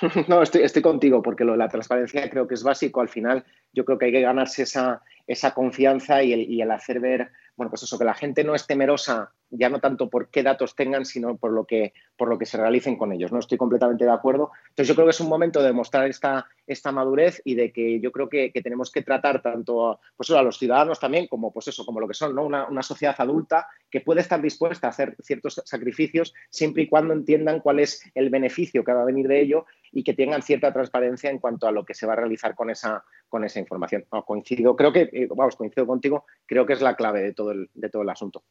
No, 0.28 0.42
estoy, 0.42 0.62
estoy 0.62 0.82
contigo, 0.82 1.22
porque 1.22 1.44
lo 1.44 1.56
la 1.56 1.68
transparencia 1.68 2.28
creo 2.30 2.46
que 2.46 2.54
es 2.54 2.62
básico. 2.62 3.00
Al 3.00 3.08
final, 3.08 3.44
yo 3.72 3.84
creo 3.84 3.98
que 3.98 4.06
hay 4.06 4.12
que 4.12 4.20
ganarse 4.20 4.62
esa, 4.62 5.02
esa 5.26 5.54
confianza 5.54 6.22
y 6.22 6.32
el, 6.32 6.40
y 6.50 6.62
el 6.62 6.70
hacer 6.70 7.00
ver, 7.00 7.30
bueno, 7.56 7.70
pues 7.70 7.82
eso, 7.82 7.98
que 7.98 8.04
la 8.04 8.14
gente 8.14 8.44
no 8.44 8.54
es 8.54 8.66
temerosa 8.66 9.32
ya 9.50 9.68
no 9.68 9.80
tanto 9.80 10.08
por 10.08 10.28
qué 10.28 10.42
datos 10.42 10.74
tengan, 10.74 11.04
sino 11.04 11.36
por 11.36 11.52
lo 11.52 11.64
que, 11.64 11.92
por 12.16 12.28
lo 12.28 12.38
que 12.38 12.46
se 12.46 12.56
realicen 12.56 12.96
con 12.96 13.12
ellos. 13.12 13.32
No 13.32 13.38
estoy 13.38 13.58
completamente 13.58 14.04
de 14.04 14.10
acuerdo. 14.10 14.50
Entonces 14.68 14.88
yo 14.88 14.94
creo 14.94 15.06
que 15.06 15.10
es 15.10 15.20
un 15.20 15.28
momento 15.28 15.62
de 15.62 15.72
mostrar 15.72 16.08
esta, 16.08 16.46
esta 16.66 16.92
madurez 16.92 17.40
y 17.44 17.54
de 17.54 17.72
que 17.72 18.00
yo 18.00 18.12
creo 18.12 18.28
que, 18.28 18.52
tenemos 18.62 18.90
que 18.90 19.02
tratar 19.02 19.42
tanto 19.42 20.00
pues, 20.16 20.30
a 20.30 20.42
los 20.42 20.58
ciudadanos 20.58 20.98
también 20.98 21.26
como, 21.28 21.52
pues 21.52 21.68
eso, 21.68 21.84
como 21.84 22.00
lo 22.00 22.08
que 22.08 22.14
son, 22.14 22.34
¿no? 22.34 22.44
una, 22.44 22.66
una, 22.66 22.82
sociedad 22.82 23.14
adulta 23.18 23.68
que 23.90 24.00
puede 24.00 24.20
estar 24.20 24.40
dispuesta 24.42 24.88
a 24.88 24.90
hacer 24.90 25.16
ciertos 25.20 25.62
sacrificios 25.64 26.34
siempre 26.50 26.84
y 26.84 26.88
cuando 26.88 27.14
entiendan 27.14 27.60
cuál 27.60 27.80
es 27.80 28.02
el 28.14 28.30
beneficio 28.30 28.82
que 28.82 28.92
va 28.92 29.02
a 29.02 29.06
venir 29.06 29.28
de 29.28 29.40
ello 29.40 29.66
y 29.92 30.02
que 30.02 30.14
tengan 30.14 30.42
cierta 30.42 30.72
transparencia 30.72 31.30
en 31.30 31.38
cuanto 31.38 31.66
a 31.66 31.72
lo 31.72 31.84
que 31.84 31.94
se 31.94 32.06
va 32.06 32.14
a 32.14 32.16
realizar 32.16 32.54
con 32.54 32.70
esa, 32.70 33.04
con 33.28 33.44
esa 33.44 33.60
información. 33.60 34.04
coincido, 34.26 34.76
creo 34.76 34.92
que, 34.92 35.08
eh, 35.12 35.28
vamos, 35.34 35.56
coincido 35.56 35.86
contigo, 35.86 36.26
creo 36.44 36.66
que 36.66 36.74
es 36.74 36.82
la 36.82 36.96
clave 36.96 37.22
de 37.22 37.32
todo 37.32 37.52
el, 37.52 37.70
de 37.74 37.88
todo 37.88 38.02
el 38.02 38.10
asunto. 38.10 38.42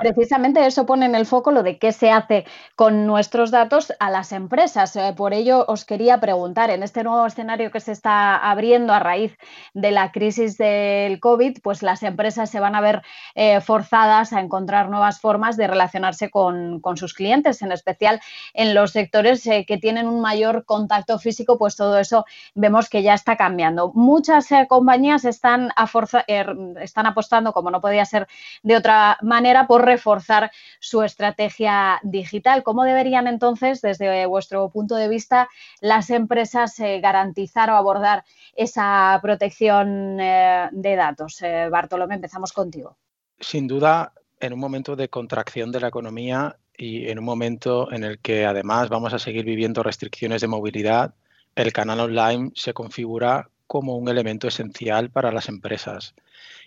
Precisamente 0.00 0.66
eso 0.66 0.86
pone 0.86 1.06
en 1.06 1.14
el 1.14 1.26
foco 1.26 1.52
lo 1.52 1.62
de 1.62 1.78
qué 1.78 1.92
se 1.92 2.10
hace 2.10 2.44
con 2.74 3.06
nuestros 3.06 3.50
datos 3.50 3.92
a 4.00 4.10
las 4.10 4.32
empresas. 4.32 4.96
Eh, 4.96 5.14
por 5.16 5.34
ello 5.34 5.64
os 5.68 5.84
quería 5.84 6.18
preguntar, 6.18 6.70
en 6.70 6.82
este 6.82 7.04
nuevo 7.04 7.24
escenario 7.26 7.70
que 7.70 7.80
se 7.80 7.92
está 7.92 8.36
abriendo 8.36 8.92
a 8.92 8.98
raíz 8.98 9.36
de 9.72 9.90
la 9.92 10.10
crisis 10.10 10.58
del 10.58 11.20
COVID, 11.20 11.58
pues 11.62 11.82
las 11.82 12.02
empresas 12.02 12.50
se 12.50 12.60
van 12.60 12.74
a 12.74 12.80
ver 12.80 13.02
eh, 13.34 13.60
forzadas 13.60 14.32
a 14.32 14.40
encontrar 14.40 14.88
nuevas 14.88 15.20
formas 15.20 15.56
de 15.56 15.66
relacionarse 15.66 16.30
con, 16.30 16.82
sus 16.96 17.14
clientes, 17.14 17.62
en 17.62 17.72
especial 17.72 18.20
en 18.54 18.74
los 18.74 18.92
sectores 18.92 19.46
eh, 19.46 19.64
que 19.66 19.76
tienen 19.76 20.08
un 20.08 20.20
mayor 20.20 20.64
contacto 20.64 21.18
físico, 21.18 21.58
pues 21.58 21.76
todo 21.76 21.98
eso 21.98 22.24
vemos 22.54 22.88
que 22.88 23.02
ya 23.02 23.14
está 23.14 23.36
cambiando. 23.36 23.92
Muchas 23.94 24.48
compañías 24.68 25.24
están, 25.24 25.70
a 25.76 25.86
er, 26.26 26.56
están 26.80 27.06
apostando, 27.06 27.52
como 27.52 27.70
no 27.70 27.80
podía 27.80 28.04
ser 28.04 28.26
de 28.62 28.76
otra 28.76 29.18
manera, 29.20 29.35
manera 29.36 29.66
por 29.66 29.84
reforzar 29.84 30.50
su 30.80 31.02
estrategia 31.02 32.00
digital. 32.02 32.62
¿Cómo 32.62 32.84
deberían 32.84 33.26
entonces, 33.26 33.82
desde 33.82 34.24
vuestro 34.24 34.70
punto 34.70 34.94
de 34.96 35.08
vista, 35.08 35.48
las 35.80 36.08
empresas 36.10 36.78
eh, 36.80 37.00
garantizar 37.00 37.68
o 37.70 37.76
abordar 37.76 38.24
esa 38.54 39.18
protección 39.20 40.18
eh, 40.20 40.68
de 40.72 40.96
datos? 40.96 41.42
Eh, 41.42 41.68
Bartolomé, 41.70 42.14
empezamos 42.14 42.52
contigo. 42.52 42.96
Sin 43.38 43.66
duda, 43.66 44.12
en 44.40 44.54
un 44.54 44.58
momento 44.58 44.96
de 44.96 45.08
contracción 45.08 45.70
de 45.70 45.80
la 45.80 45.88
economía 45.88 46.56
y 46.74 47.08
en 47.10 47.18
un 47.18 47.24
momento 47.24 47.92
en 47.92 48.04
el 48.04 48.18
que 48.18 48.46
además 48.46 48.88
vamos 48.88 49.12
a 49.12 49.18
seguir 49.18 49.44
viviendo 49.44 49.82
restricciones 49.82 50.40
de 50.40 50.48
movilidad, 50.48 51.14
el 51.54 51.72
canal 51.72 52.00
online 52.00 52.52
se 52.54 52.72
configura 52.72 53.50
como 53.66 53.96
un 53.96 54.08
elemento 54.08 54.48
esencial 54.48 55.10
para 55.10 55.32
las 55.32 55.48
empresas. 55.48 56.14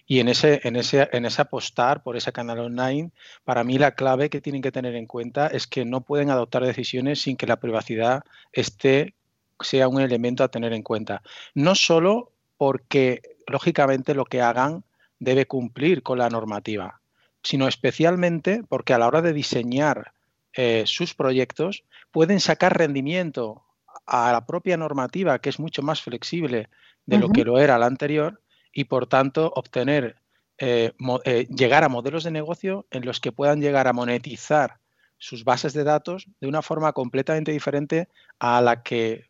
Y 0.05 0.19
en 0.19 0.27
ese, 0.27 0.59
en 0.63 0.75
ese, 0.75 1.07
en 1.11 1.25
ese 1.25 1.41
apostar 1.41 2.01
por 2.01 2.17
ese 2.17 2.31
canal 2.31 2.59
online, 2.59 3.11
para 3.43 3.63
mí 3.63 3.77
la 3.77 3.93
clave 3.93 4.29
que 4.29 4.41
tienen 4.41 4.61
que 4.61 4.71
tener 4.71 4.95
en 4.95 5.05
cuenta 5.05 5.47
es 5.47 5.67
que 5.67 5.85
no 5.85 6.01
pueden 6.01 6.31
adoptar 6.31 6.65
decisiones 6.65 7.21
sin 7.21 7.37
que 7.37 7.45
la 7.45 7.59
privacidad 7.59 8.23
esté, 8.51 9.13
sea 9.59 9.87
un 9.87 10.01
elemento 10.01 10.43
a 10.43 10.47
tener 10.47 10.73
en 10.73 10.81
cuenta. 10.81 11.21
No 11.53 11.75
solo 11.75 12.31
porque, 12.57 13.21
lógicamente, 13.45 14.15
lo 14.15 14.25
que 14.25 14.41
hagan 14.41 14.83
debe 15.19 15.45
cumplir 15.45 16.01
con 16.01 16.17
la 16.17 16.29
normativa, 16.29 17.01
sino 17.43 17.67
especialmente 17.67 18.63
porque 18.67 18.93
a 18.93 18.97
la 18.97 19.07
hora 19.07 19.21
de 19.21 19.33
diseñar 19.33 20.13
eh, 20.53 20.83
sus 20.87 21.13
proyectos 21.13 21.83
pueden 22.11 22.39
sacar 22.39 22.77
rendimiento 22.77 23.63
a 24.07 24.31
la 24.31 24.45
propia 24.45 24.75
normativa, 24.75 25.39
que 25.39 25.49
es 25.49 25.59
mucho 25.59 25.83
más 25.83 26.01
flexible 26.01 26.67
de 27.09 27.17
lo 27.17 27.29
que 27.29 27.43
lo 27.43 27.59
era 27.59 27.77
la 27.77 27.87
anterior, 27.87 28.41
y 28.71 28.85
por 28.85 29.07
tanto 29.07 29.51
obtener, 29.55 30.15
eh, 30.57 30.93
eh, 31.23 31.47
llegar 31.47 31.83
a 31.83 31.89
modelos 31.89 32.23
de 32.23 32.31
negocio 32.31 32.85
en 32.91 33.05
los 33.05 33.19
que 33.19 33.31
puedan 33.31 33.61
llegar 33.61 33.87
a 33.87 33.93
monetizar 33.93 34.77
sus 35.17 35.43
bases 35.43 35.73
de 35.73 35.83
datos 35.83 36.27
de 36.39 36.47
una 36.47 36.61
forma 36.61 36.93
completamente 36.93 37.51
diferente 37.51 38.07
a 38.39 38.61
la 38.61 38.83
que, 38.83 39.29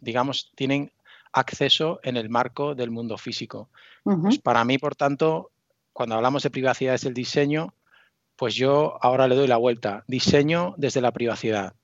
digamos, 0.00 0.52
tienen 0.54 0.92
acceso 1.32 2.00
en 2.02 2.16
el 2.16 2.28
marco 2.28 2.74
del 2.74 2.90
mundo 2.90 3.16
físico. 3.18 3.68
Pues 4.04 4.38
para 4.38 4.64
mí, 4.64 4.78
por 4.78 4.94
tanto, 4.94 5.50
cuando 5.92 6.14
hablamos 6.14 6.42
de 6.42 6.50
privacidad 6.50 6.92
desde 6.92 7.08
el 7.08 7.14
diseño, 7.14 7.74
pues 8.36 8.54
yo 8.54 8.98
ahora 9.00 9.26
le 9.26 9.34
doy 9.34 9.48
la 9.48 9.56
vuelta. 9.56 10.04
Diseño 10.06 10.74
desde 10.76 11.00
la 11.00 11.10
privacidad. 11.10 11.74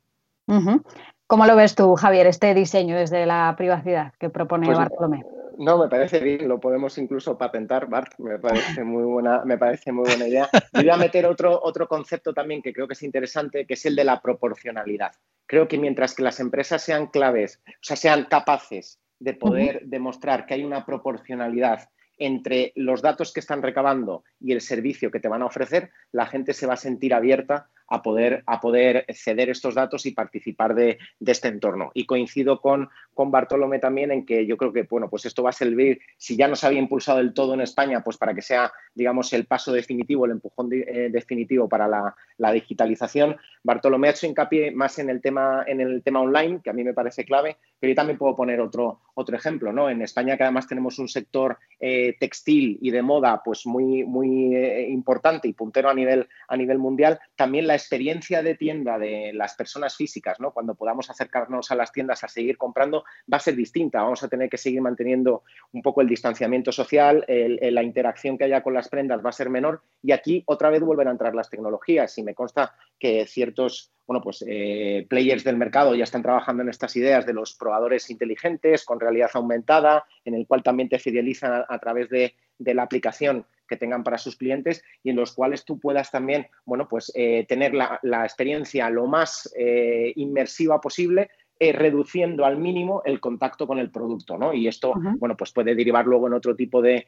¿Cómo 1.32 1.46
lo 1.46 1.56
ves 1.56 1.74
tú, 1.74 1.94
Javier, 1.94 2.26
este 2.26 2.52
diseño 2.52 2.94
desde 2.94 3.24
la 3.24 3.54
privacidad 3.56 4.12
que 4.20 4.28
propone 4.28 4.66
pues, 4.66 4.76
Bartolomé? 4.76 5.24
No, 5.56 5.78
me 5.78 5.88
parece 5.88 6.20
bien, 6.20 6.46
lo 6.46 6.60
podemos 6.60 6.98
incluso 6.98 7.38
patentar, 7.38 7.88
Bart, 7.88 8.12
me 8.18 8.38
parece 8.38 8.84
muy 8.84 9.04
buena, 9.04 9.42
me 9.42 9.56
parece 9.56 9.92
muy 9.92 10.04
buena 10.04 10.28
idea. 10.28 10.50
voy 10.74 10.90
a 10.90 10.96
meter 10.98 11.24
otro, 11.24 11.58
otro 11.62 11.88
concepto 11.88 12.34
también 12.34 12.60
que 12.60 12.74
creo 12.74 12.86
que 12.86 12.92
es 12.92 13.02
interesante, 13.02 13.64
que 13.64 13.72
es 13.72 13.86
el 13.86 13.96
de 13.96 14.04
la 14.04 14.20
proporcionalidad. 14.20 15.12
Creo 15.46 15.68
que 15.68 15.78
mientras 15.78 16.14
que 16.14 16.22
las 16.22 16.38
empresas 16.38 16.82
sean 16.82 17.06
claves, 17.06 17.62
o 17.66 17.72
sea, 17.80 17.96
sean 17.96 18.26
capaces 18.26 19.00
de 19.18 19.32
poder 19.32 19.86
demostrar 19.86 20.44
que 20.44 20.52
hay 20.52 20.64
una 20.64 20.84
proporcionalidad 20.84 21.88
entre 22.18 22.72
los 22.76 23.00
datos 23.00 23.32
que 23.32 23.40
están 23.40 23.62
recabando 23.62 24.22
y 24.38 24.52
el 24.52 24.60
servicio 24.60 25.10
que 25.10 25.18
te 25.18 25.28
van 25.28 25.40
a 25.40 25.46
ofrecer, 25.46 25.92
la 26.10 26.26
gente 26.26 26.52
se 26.52 26.66
va 26.66 26.74
a 26.74 26.76
sentir 26.76 27.14
abierta 27.14 27.70
a 27.92 28.00
poder, 28.00 28.42
a 28.46 28.58
poder 28.58 29.04
ceder 29.12 29.50
estos 29.50 29.74
datos 29.74 30.06
y 30.06 30.12
participar 30.12 30.74
de, 30.74 30.98
este 31.26 31.48
entorno. 31.48 31.90
Y 31.92 32.06
coincido 32.06 32.58
con, 32.58 32.88
con 33.12 33.30
Bartolomé 33.30 33.80
también 33.80 34.10
en 34.10 34.24
que 34.24 34.46
yo 34.46 34.56
creo 34.56 34.72
que 34.72 34.84
bueno, 34.84 35.10
pues 35.10 35.26
esto 35.26 35.42
va 35.42 35.50
a 35.50 35.52
servir, 35.52 36.00
si 36.16 36.34
ya 36.34 36.48
no 36.48 36.56
se 36.56 36.66
había 36.66 36.78
impulsado 36.78 37.18
del 37.18 37.34
todo 37.34 37.52
en 37.52 37.60
España, 37.60 38.02
pues 38.02 38.16
para 38.16 38.32
que 38.32 38.40
sea, 38.40 38.72
digamos, 38.94 39.30
el 39.34 39.44
paso 39.44 39.72
definitivo, 39.72 40.24
el 40.24 40.30
empujón 40.30 40.70
eh, 40.72 41.10
definitivo 41.12 41.68
para 41.68 41.86
la, 41.86 42.52
digitalización. 42.52 43.36
Bartolomé 43.62 44.08
ha 44.08 44.10
hecho 44.12 44.26
hincapié 44.26 44.72
más 44.72 44.98
en 44.98 45.10
el 45.10 45.20
tema, 45.20 45.62
en 45.66 45.80
el 45.80 46.02
tema 46.02 46.20
online, 46.20 46.60
que 46.62 46.70
a 46.70 46.72
mí 46.72 46.82
me 46.82 46.94
parece 46.94 47.24
clave, 47.24 47.58
pero 47.78 47.90
yo 47.90 47.94
también 47.94 48.18
puedo 48.18 48.34
poner 48.34 48.60
otro, 48.60 49.00
otro 49.14 49.36
ejemplo, 49.36 49.72
¿no? 49.72 49.88
En 49.88 50.02
España, 50.02 50.36
que 50.36 50.42
además 50.42 50.66
tenemos 50.66 50.98
un 50.98 51.08
sector 51.08 51.58
eh, 51.78 52.16
textil 52.18 52.78
y 52.80 52.90
de 52.90 53.02
moda, 53.02 53.42
pues 53.44 53.66
muy, 53.66 54.04
muy 54.04 54.56
eh, 54.56 54.88
importante 54.88 55.46
y 55.46 55.52
puntero 55.52 55.88
a 55.88 55.94
nivel, 55.94 56.26
a 56.48 56.56
nivel 56.56 56.78
mundial, 56.78 57.20
también 57.36 57.66
la 57.66 57.74
experiencia 57.82 58.42
de 58.42 58.54
tienda 58.54 58.98
de 58.98 59.32
las 59.34 59.54
personas 59.54 59.96
físicas, 59.96 60.40
¿no? 60.40 60.52
cuando 60.52 60.74
podamos 60.74 61.10
acercarnos 61.10 61.70
a 61.70 61.74
las 61.74 61.92
tiendas 61.92 62.24
a 62.24 62.28
seguir 62.28 62.56
comprando, 62.56 63.04
va 63.30 63.36
a 63.36 63.40
ser 63.40 63.56
distinta. 63.56 64.02
Vamos 64.02 64.22
a 64.22 64.28
tener 64.28 64.48
que 64.48 64.58
seguir 64.58 64.80
manteniendo 64.80 65.42
un 65.72 65.82
poco 65.82 66.00
el 66.00 66.08
distanciamiento 66.08 66.72
social, 66.72 67.24
la 67.28 67.82
interacción 67.82 68.38
que 68.38 68.44
haya 68.44 68.62
con 68.62 68.74
las 68.74 68.88
prendas 68.88 69.24
va 69.24 69.30
a 69.30 69.32
ser 69.32 69.50
menor 69.50 69.82
y 70.02 70.12
aquí 70.12 70.42
otra 70.46 70.70
vez 70.70 70.80
vuelven 70.82 71.08
a 71.08 71.12
entrar 71.12 71.34
las 71.34 71.50
tecnologías 71.50 72.16
y 72.18 72.22
me 72.22 72.34
consta 72.34 72.74
que 72.98 73.26
ciertos 73.26 73.92
bueno, 74.06 74.22
pues, 74.22 74.44
eh, 74.46 75.06
players 75.08 75.44
del 75.44 75.56
mercado 75.56 75.94
ya 75.94 76.04
están 76.04 76.22
trabajando 76.22 76.62
en 76.62 76.68
estas 76.68 76.94
ideas 76.96 77.24
de 77.24 77.32
los 77.32 77.54
probadores 77.54 78.10
inteligentes 78.10 78.84
con 78.84 79.00
realidad 79.00 79.30
aumentada, 79.34 80.04
en 80.24 80.34
el 80.34 80.46
cual 80.46 80.62
también 80.62 80.88
te 80.88 80.98
fidelizan 80.98 81.64
a, 81.68 81.78
través 81.78 82.08
de, 82.10 82.34
la 82.58 82.82
aplicación 82.82 83.46
que 83.72 83.78
tengan 83.78 84.04
para 84.04 84.18
sus 84.18 84.36
clientes 84.36 84.84
y 85.02 85.08
en 85.08 85.16
los 85.16 85.32
cuales 85.32 85.64
tú 85.64 85.80
puedas 85.80 86.10
también, 86.10 86.46
bueno, 86.66 86.86
pues 86.86 87.10
eh, 87.14 87.46
tener 87.48 87.72
la, 87.72 87.98
experiencia 88.22 88.90
lo 88.90 89.06
más 89.06 89.50
eh, 89.56 90.12
inmersiva 90.16 90.78
posible 90.78 91.30
eh, 91.64 91.70
reduciendo 91.70 92.44
al 92.44 92.58
mínimo 92.58 93.02
el 93.04 93.20
contacto 93.20 93.68
con 93.68 93.78
el 93.78 93.88
producto, 93.88 94.36
¿no? 94.36 94.52
Y 94.52 94.66
esto, 94.66 94.94
bueno, 95.20 95.36
pues 95.36 95.52
puede 95.52 95.76
derivar 95.76 96.06
luego 96.06 96.26
en 96.26 96.32
otro 96.32 96.56
tipo 96.56 96.82
de, 96.82 97.06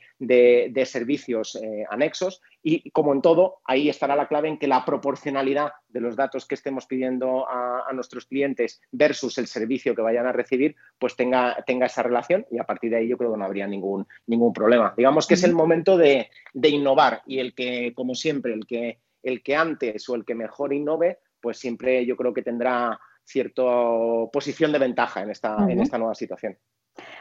servicios 0.86 1.56
eh, 1.56 1.84
anexos 1.90 2.40
y 2.62 2.88
como 2.90 3.12
en 3.12 3.20
todo, 3.20 3.56
ahí 3.64 3.88
estará 3.88 4.14
la 4.14 4.28
clave 4.28 4.46
en 4.46 4.58
que 4.58 4.68
la 4.68 4.84
proporcionalidad 4.84 5.72
de 5.88 6.00
los 6.00 6.14
datos 6.14 6.46
que 6.46 6.54
estemos 6.54 6.86
pidiendo 6.86 7.48
a, 7.48 7.90
nuestros 7.94 8.26
clientes 8.26 8.80
versus 8.92 9.38
el 9.38 9.48
servicio 9.48 9.92
que 9.92 10.02
vayan 10.02 10.28
a 10.28 10.32
recibir, 10.32 10.76
pues 11.00 11.16
tenga, 11.16 11.60
tenga 11.66 11.86
esa 11.86 12.04
relación 12.04 12.46
y 12.48 12.60
a 12.60 12.64
partir 12.64 12.92
de 12.92 12.98
ahí 12.98 13.08
yo 13.08 13.18
creo 13.18 13.32
que 13.32 13.38
no 13.38 13.44
habría 13.44 13.66
ningún, 13.66 14.06
ningún 14.28 14.52
problema. 14.52 14.94
Digamos 14.96 15.26
que 15.26 15.34
es 15.34 15.42
el 15.42 15.52
momento 15.52 15.96
de, 15.96 16.30
innovar 16.54 17.22
y 17.26 17.40
el 17.40 17.56
que, 17.56 17.92
como 17.92 18.14
siempre, 18.14 18.54
el 18.54 18.66
que, 18.66 19.00
el 19.24 19.42
que 19.42 19.56
antes 19.56 20.08
o 20.08 20.14
el 20.14 20.24
que 20.24 20.36
mejor 20.36 20.72
innove, 20.72 21.18
pues 21.40 21.58
siempre 21.58 22.06
yo 22.06 22.16
creo 22.16 22.32
que 22.32 22.42
tendrá 22.42 23.00
cierta 23.24 23.62
posición 24.32 24.72
de 24.72 24.78
ventaja 24.78 25.22
en 25.22 25.30
esta, 25.30 25.56
en 25.68 25.80
esta 25.80 25.98
nueva 25.98 26.14
situación. 26.14 26.58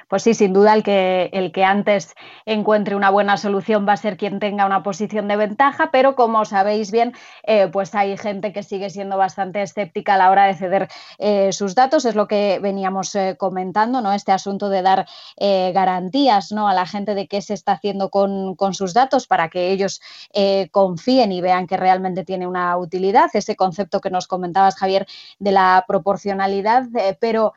Pues 0.07 0.21
sí, 0.21 0.36
sin 0.36 0.53
duda 0.53 0.75
el 0.75 0.83
que, 0.83 1.31
el 1.33 1.51
que 1.51 1.63
antes 1.63 2.13
encuentre 2.45 2.95
una 2.95 3.09
buena 3.09 3.36
solución 3.38 3.88
va 3.88 3.93
a 3.93 3.97
ser 3.97 4.15
quien 4.15 4.39
tenga 4.39 4.65
una 4.65 4.83
posición 4.83 5.27
de 5.27 5.38
ventaja, 5.38 5.89
pero 5.91 6.15
como 6.15 6.45
sabéis 6.45 6.91
bien, 6.91 7.13
eh, 7.43 7.67
pues 7.67 7.95
hay 7.95 8.15
gente 8.17 8.53
que 8.53 8.62
sigue 8.62 8.91
siendo 8.91 9.17
bastante 9.17 9.63
escéptica 9.63 10.13
a 10.13 10.17
la 10.17 10.29
hora 10.29 10.45
de 10.45 10.53
ceder 10.53 10.88
eh, 11.17 11.51
sus 11.51 11.73
datos, 11.73 12.05
es 12.05 12.13
lo 12.13 12.27
que 12.27 12.59
veníamos 12.62 13.15
eh, 13.15 13.36
comentando, 13.39 14.01
¿no? 14.01 14.13
Este 14.13 14.31
asunto 14.31 14.69
de 14.69 14.83
dar 14.83 15.07
garantías 15.39 16.51
¿no? 16.51 16.67
a 16.67 16.73
la 16.73 16.86
gente 16.86 17.15
de 17.15 17.27
qué 17.27 17.41
se 17.41 17.53
está 17.53 17.73
haciendo 17.73 18.09
con, 18.09 18.55
con 18.55 18.73
sus 18.73 18.93
datos 18.93 19.27
para 19.27 19.49
que 19.49 19.71
ellos 19.71 19.99
confíen 20.71 21.31
y 21.31 21.41
vean 21.41 21.67
que 21.67 21.77
realmente 21.77 22.23
tiene 22.23 22.47
una 22.47 22.77
utilidad, 22.77 23.29
ese 23.33 23.55
concepto 23.55 23.99
que 23.99 24.09
nos 24.09 24.27
comentabas, 24.27 24.75
Javier, 24.75 25.07
de 25.39 25.51
la 25.51 25.83
proporcionalidad, 25.88 26.83
pero 27.19 27.53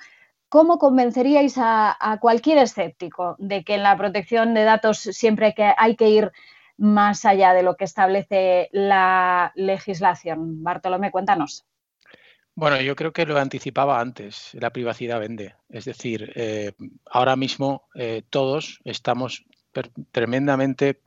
¿Cómo 0.48 0.78
convenceríais 0.78 1.56
a, 1.58 2.18
cualquier 2.20 2.58
escéptico 2.58 3.36
de 3.38 3.64
que 3.64 3.74
en 3.74 3.82
la 3.82 3.96
protección 3.96 4.54
de 4.54 4.64
datos 4.64 4.98
siempre 4.98 5.54
hay 5.76 5.96
que 5.96 6.08
ir 6.08 6.32
más 6.76 7.24
allá 7.24 7.52
de 7.52 7.62
lo 7.62 7.76
que 7.76 7.84
establece 7.84 8.68
la 8.72 9.52
legislación? 9.56 10.62
Bartolomé, 10.62 11.10
cuéntanos. 11.10 11.66
Bueno, 12.54 12.80
yo 12.80 12.96
creo 12.96 13.12
que 13.12 13.26
lo 13.26 13.38
anticipaba 13.38 14.00
antes, 14.00 14.52
la 14.54 14.70
privacidad 14.70 15.20
vende. 15.20 15.56
Es 15.68 15.84
decir, 15.84 16.32
eh, 16.36 16.72
ahora 17.10 17.36
mismo 17.36 17.88
eh, 17.94 18.22
todos 18.30 18.80
estamos 18.84 19.44
tremendamente 20.10 21.02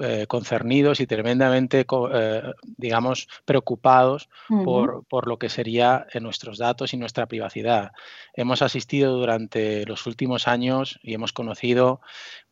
eh, 0.00 0.26
concernidos 0.28 1.00
y 1.00 1.06
tremendamente, 1.06 1.84
eh, 2.12 2.42
digamos, 2.76 3.28
preocupados 3.44 4.28
por, 4.48 5.04
por, 5.06 5.26
lo 5.26 5.38
que 5.38 5.48
sería 5.48 6.06
en 6.12 6.22
nuestros 6.22 6.58
datos 6.58 6.94
y 6.94 6.96
nuestra 6.96 7.26
privacidad. 7.26 7.90
Hemos 8.34 8.62
asistido 8.62 9.16
durante 9.16 9.84
los 9.86 10.06
últimos 10.06 10.46
años 10.46 11.00
y 11.02 11.14
hemos 11.14 11.32
conocido 11.32 12.00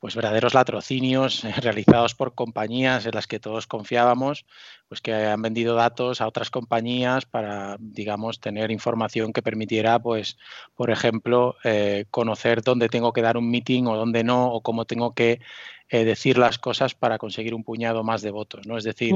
pues 0.01 0.15
verdaderos 0.15 0.55
latrocinios 0.55 1.43
realizados 1.63 2.15
por 2.15 2.35
compañías 2.35 3.07
en 3.07 3.15
las 3.15 3.27
que 3.27 3.41
todos 3.41 3.67
confiábamos, 3.67 4.45
pues 4.89 5.01
que 5.01 5.13
han 5.13 5.43
vendido 5.43 5.75
datos 5.75 6.21
a 6.21 6.27
otras 6.27 6.51
compañías 6.51 7.27
para, 7.27 7.77
digamos, 7.79 8.41
tener 8.41 8.71
información 8.71 9.33
que 9.33 9.43
permitiera, 9.43 9.99
pues, 9.99 10.39
por 10.75 10.91
ejemplo, 10.91 11.57
eh, 11.65 12.07
conocer 12.11 12.63
dónde 12.63 12.89
tengo 12.89 13.13
que 13.13 13.23
dar 13.23 13.37
un 13.37 13.51
meeting 13.51 13.85
o 13.85 13.97
dónde 13.97 14.25
no, 14.25 14.51
o 14.53 14.63
cómo 14.63 14.87
tengo 14.87 15.15
que 15.15 15.41
eh, 15.91 16.05
decir 16.05 16.37
las 16.37 16.59
cosas 16.59 16.95
para 16.95 17.19
conseguir 17.19 17.55
un 17.55 17.65
puñado 17.65 18.05
más 18.05 18.23
de 18.23 18.31
votos. 18.31 18.67
¿no? 18.67 18.77
Es 18.77 18.85
decir, 18.85 19.15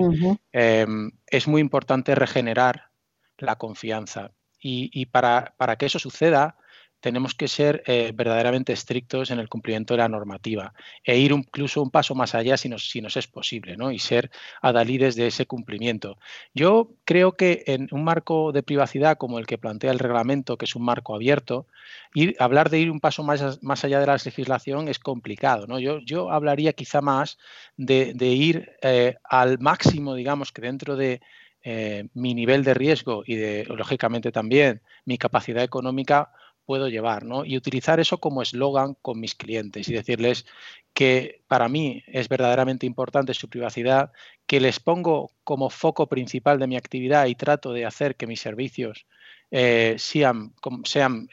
em, 0.52 1.11
es 1.26 1.46
muy 1.46 1.61
importante 1.61 2.14
regenerar 2.14 2.90
la 3.38 3.56
confianza. 3.56 4.32
Y, 4.64 5.06
para, 5.06 5.54
para, 5.56 5.74
que 5.74 5.87
eso 5.87 5.98
suceda, 5.98 6.56
tenemos 7.02 7.34
que 7.34 7.48
ser 7.48 7.82
eh, 7.86 8.12
verdaderamente 8.14 8.72
estrictos 8.72 9.30
en 9.32 9.40
el 9.40 9.48
cumplimiento 9.48 9.94
de 9.94 9.98
la 9.98 10.08
normativa 10.08 10.72
e 11.04 11.18
ir 11.18 11.32
incluso 11.32 11.82
un 11.82 11.90
paso 11.90 12.14
más 12.14 12.34
allá 12.34 12.56
si 12.56 12.68
nos, 12.68 12.88
si 12.88 13.02
nos 13.02 13.16
es 13.16 13.26
posible 13.26 13.76
¿no? 13.76 13.90
y 13.90 13.98
ser 13.98 14.30
adalides 14.62 15.16
de 15.16 15.26
ese 15.26 15.44
cumplimiento. 15.44 16.16
Yo 16.54 16.92
creo 17.04 17.32
que 17.32 17.64
en 17.66 17.88
un 17.90 18.04
marco 18.04 18.52
de 18.52 18.62
privacidad 18.62 19.18
como 19.18 19.40
el 19.40 19.46
que 19.46 19.58
plantea 19.58 19.90
el 19.90 19.98
reglamento, 19.98 20.56
que 20.56 20.64
es 20.64 20.76
un 20.76 20.84
marco 20.84 21.14
abierto, 21.16 21.66
ir, 22.14 22.36
hablar 22.38 22.70
de 22.70 22.78
ir 22.78 22.90
un 22.90 23.00
paso 23.00 23.24
más, 23.24 23.60
más 23.62 23.84
allá 23.84 23.98
de 23.98 24.06
la 24.06 24.16
legislación 24.24 24.88
es 24.88 25.00
complicado. 25.00 25.66
¿no? 25.66 25.80
Yo, 25.80 25.98
yo 25.98 26.30
hablaría 26.30 26.72
quizá 26.72 27.00
más 27.00 27.36
de, 27.76 28.14
ir 28.20 28.70
eh, 28.80 29.16
al 29.24 29.58
máximo, 29.58 30.14
digamos, 30.14 30.52
que 30.52 30.62
dentro 30.62 30.94
de 30.94 31.20
eh, 31.64 32.06
mi 32.14 32.34
nivel 32.34 32.62
de 32.62 32.74
riesgo 32.74 33.24
y 33.26 33.34
de, 33.34 33.64
lógicamente 33.64 34.30
también, 34.30 34.82
mi 35.04 35.18
capacidad 35.18 35.64
económica, 35.64 36.30
puedo 36.64 36.88
llevar, 36.88 37.25
¿no? 37.25 37.44
Y 37.44 37.57
utilizar 37.57 38.01
eso 38.01 38.18
como 38.18 38.42
eslogan 38.42 38.94
con 39.03 39.20
mis 39.20 39.35
clientes 39.35 39.88
y 39.88 39.94
decirles 39.94 40.46
que 40.94 41.42
para 41.48 41.68
mí 41.68 42.03
es 42.07 42.29
verdaderamente 42.29 42.87
importante 42.87 43.35
su 43.35 43.48
privacidad, 43.48 44.12
que 44.46 44.61
les 44.61 44.81
pongo 44.81 45.33
como 45.44 45.70
foco 45.70 46.09
principal 46.09 46.59
de 46.59 46.66
mi 46.66 46.77
actividad 46.77 47.27
y 47.27 47.35
trato 47.35 47.72
de 47.72 47.87
hacer 47.87 48.16
que 48.16 48.27
mis 48.27 48.40
servicios 48.40 49.07
eh, 49.54 49.96
sean, 49.98 50.54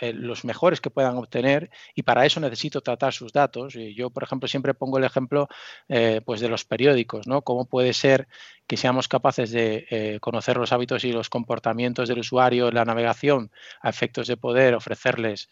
eh, 0.02 0.12
los 0.12 0.44
mejores 0.44 0.82
que 0.82 0.90
puedan 0.90 1.16
obtener 1.16 1.70
y 1.96 2.04
para 2.04 2.26
eso 2.26 2.42
necesito 2.42 2.82
tratar 2.82 3.14
sus 3.14 3.32
datos. 3.32 3.76
Y 3.76 3.96
yo, 3.96 4.10
por 4.10 4.24
ejemplo, 4.24 4.50
siempre 4.50 4.74
pongo 4.74 4.98
el 4.98 5.06
ejemplo 5.06 5.48
eh, 5.88 6.20
pues 6.26 6.42
de 6.42 6.50
los 6.50 6.66
periódicos, 6.66 7.28
¿no? 7.28 7.44
Cómo 7.44 7.64
puede 7.64 7.94
ser 7.94 8.28
que 8.68 8.76
seamos 8.76 9.08
capaces 9.08 9.52
de 9.52 10.20
conocer 10.22 10.58
los 10.58 10.74
hábitos 10.74 11.04
y 11.04 11.12
los 11.12 11.30
comportamientos 11.30 12.10
del 12.10 12.20
usuario 12.20 12.68
en 12.68 12.76
la 12.76 12.86
navegación 12.86 13.52
a 13.82 13.90
efectos 13.90 14.28
de 14.28 14.38
poder 14.38 14.76
ofrecerles 14.76 15.50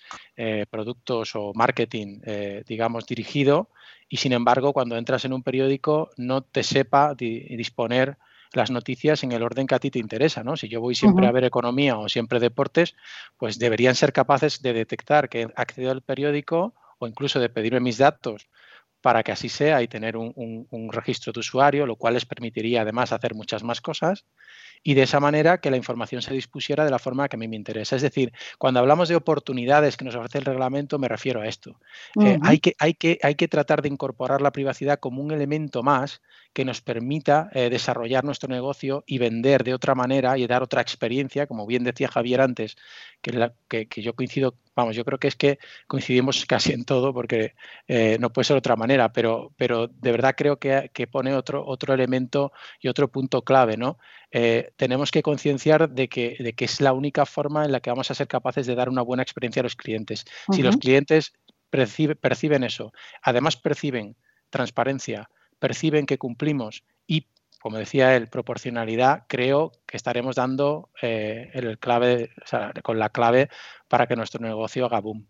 productos 0.69 1.35
o 1.35 1.51
marketing, 1.55 2.21
digamos, 2.67 3.07
dirigido 3.07 3.71
y 4.07 4.17
sin 4.17 4.33
embargo 4.33 4.71
cuando 4.71 4.97
entras 4.97 5.25
en 5.25 5.33
un 5.33 5.41
periódico 5.41 6.11
no 6.17 6.43
te 6.43 6.61
sepa 6.61 7.15
disponer 7.15 8.19
las 8.53 8.71
noticias 8.71 9.23
en 9.23 9.31
el 9.31 9.43
orden 9.43 9.67
que 9.67 9.75
a 9.75 9.79
ti 9.79 9.91
te 9.91 9.99
interesa, 9.99 10.43
¿no? 10.43 10.57
Si 10.57 10.67
yo 10.67 10.81
voy 10.81 10.95
siempre 10.95 11.27
a 11.27 11.31
ver 11.31 11.43
economía 11.43 11.97
o 11.97 12.09
siempre 12.09 12.39
deportes, 12.39 12.95
pues 13.37 13.59
deberían 13.59 13.95
ser 13.95 14.13
capaces 14.13 14.61
de 14.61 14.73
detectar 14.73 15.29
que 15.29 15.41
he 15.41 15.47
accedido 15.55 15.91
al 15.91 16.01
periódico 16.01 16.73
o 16.99 17.07
incluso 17.07 17.39
de 17.39 17.49
pedirme 17.49 17.79
mis 17.79 17.97
datos 17.97 18.49
para 19.01 19.23
que 19.23 19.31
así 19.31 19.47
sea 19.49 19.81
y 19.81 19.87
tener 19.87 20.17
un, 20.17 20.33
un, 20.69 20.91
registro 20.91 21.31
de 21.31 21.39
usuario, 21.39 21.85
lo 21.85 21.95
cual 21.95 22.15
les 22.15 22.25
permitiría 22.25 22.81
además 22.81 23.13
hacer 23.13 23.35
muchas 23.35 23.63
más 23.63 23.79
cosas 23.79 24.25
y 24.87 24.93
de 24.93 25.01
esa 25.01 25.19
manera 25.19 25.57
que 25.57 25.69
la 25.69 25.75
información 25.75 26.21
se 26.21 26.33
dispusiera 26.33 26.85
de 26.85 26.91
la 26.91 26.97
forma 26.97 27.27
que 27.27 27.35
a 27.35 27.39
mí 27.39 27.49
me 27.49 27.57
interesa. 27.57 27.97
Es 27.97 28.01
decir, 28.01 28.31
cuando 28.57 28.79
hablamos 28.79 29.09
de 29.09 29.17
oportunidades 29.17 29.97
que 29.97 30.05
nos 30.05 30.15
ofrece 30.15 30.37
el 30.37 30.45
reglamento, 30.45 30.97
me 30.97 31.09
refiero 31.09 31.41
a 31.41 31.45
esto. 31.45 31.77
Eh, 32.23 32.39
hay, 32.41 32.59
que, 32.59 32.73
hay, 32.79 32.93
que, 32.93 33.19
hay 33.21 33.35
que 33.35 33.49
tratar 33.49 33.81
de 33.81 33.89
incorporar 33.89 34.41
la 34.41 34.53
privacidad 34.53 34.97
como 34.97 35.21
un 35.21 35.33
elemento 35.33 35.83
más 35.83 36.21
que 36.53 36.63
nos 36.63 36.79
permita 36.79 37.49
eh, 37.53 37.69
desarrollar 37.69 38.23
nuestro 38.23 38.47
negocio 38.47 39.03
y 39.05 39.17
vender 39.17 39.65
de 39.65 39.73
otra 39.73 39.93
manera 39.93 40.37
y 40.37 40.47
dar 40.47 40.63
otra 40.63 40.81
experiencia, 40.81 41.47
como 41.47 41.67
bien 41.67 41.83
decía 41.83 42.07
Javier 42.07 42.39
antes, 42.39 42.77
que, 43.21 43.87
que, 43.87 44.01
yo 44.01 44.15
coincido, 44.15 44.55
vamos, 44.75 44.95
yo 44.95 45.03
creo 45.03 45.19
que 45.19 45.27
es 45.27 45.35
que 45.35 45.59
coincidimos 45.87 46.45
casi 46.45 46.71
en 46.71 46.85
todo 46.85 47.13
porque 47.13 47.55
eh, 47.87 48.17
no 48.19 48.31
puede 48.31 48.45
ser 48.45 48.55
de 48.55 48.59
otra 48.59 48.75
manera, 48.75 49.11
pero, 49.11 49.51
pero 49.57 49.87
de 49.87 50.11
verdad 50.11 50.35
creo 50.37 50.57
que, 50.57 50.89
pone 51.11 51.33
otro, 51.33 51.65
otro 51.65 51.93
elemento 51.93 52.51
y 52.79 52.87
otro 52.87 53.07
punto 53.09 53.43
clave, 53.43 53.77
¿no? 53.77 53.97
Eh, 54.31 54.71
tenemos 54.75 55.11
que 55.11 55.23
concienciar 55.23 55.89
de 55.89 56.09
que, 56.09 56.35
de 56.39 56.53
que 56.53 56.65
es 56.65 56.81
la 56.81 56.93
única 56.93 57.25
forma 57.25 57.65
en 57.65 57.71
la 57.71 57.79
que 57.79 57.89
vamos 57.89 58.11
a 58.11 58.15
ser 58.15 58.27
capaces 58.27 58.67
de 58.67 58.75
dar 58.75 58.89
una 58.89 59.01
buena 59.01 59.23
experiencia 59.23 59.61
a 59.61 59.63
los 59.63 59.75
clientes. 59.75 60.25
Si 60.51 60.61
los 60.61 60.77
clientes 60.77 61.33
perciben 61.69 62.63
eso, 62.63 62.91
además 63.21 63.57
perciben 63.57 64.15
transparencia, 64.49 65.29
perciben 65.59 66.05
que 66.05 66.17
cumplimos 66.17 66.83
y, 67.05 67.27
como 67.61 67.77
decía 67.77 68.15
él, 68.15 68.27
proporcionalidad, 68.27 69.23
creo 69.27 69.71
que 69.85 69.97
estaremos 69.97 70.35
dando 70.35 70.89
eh, 71.01 71.49
el 71.53 71.79
clave, 71.79 72.31
con 72.83 72.99
la 72.99 73.09
clave 73.09 73.49
para 73.87 74.07
que 74.07 74.15
nuestro 74.15 74.41
negocio 74.41 74.85
haga 74.85 74.99
boom. 74.99 75.27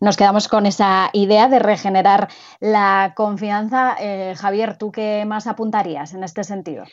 Nos 0.00 0.16
quedamos 0.16 0.46
con 0.48 0.66
esa 0.66 1.10
idea 1.12 1.48
de 1.48 1.58
regenerar 1.58 2.28
la 2.60 3.12
confianza. 3.16 3.96
Eh, 3.98 4.34
Javier, 4.36 4.78
¿tú 4.78 4.92
qué 4.92 5.24
más 5.26 5.46
apuntarías 5.46 6.14
en 6.14 6.22
este 6.22 6.44
sentido? 6.44 6.84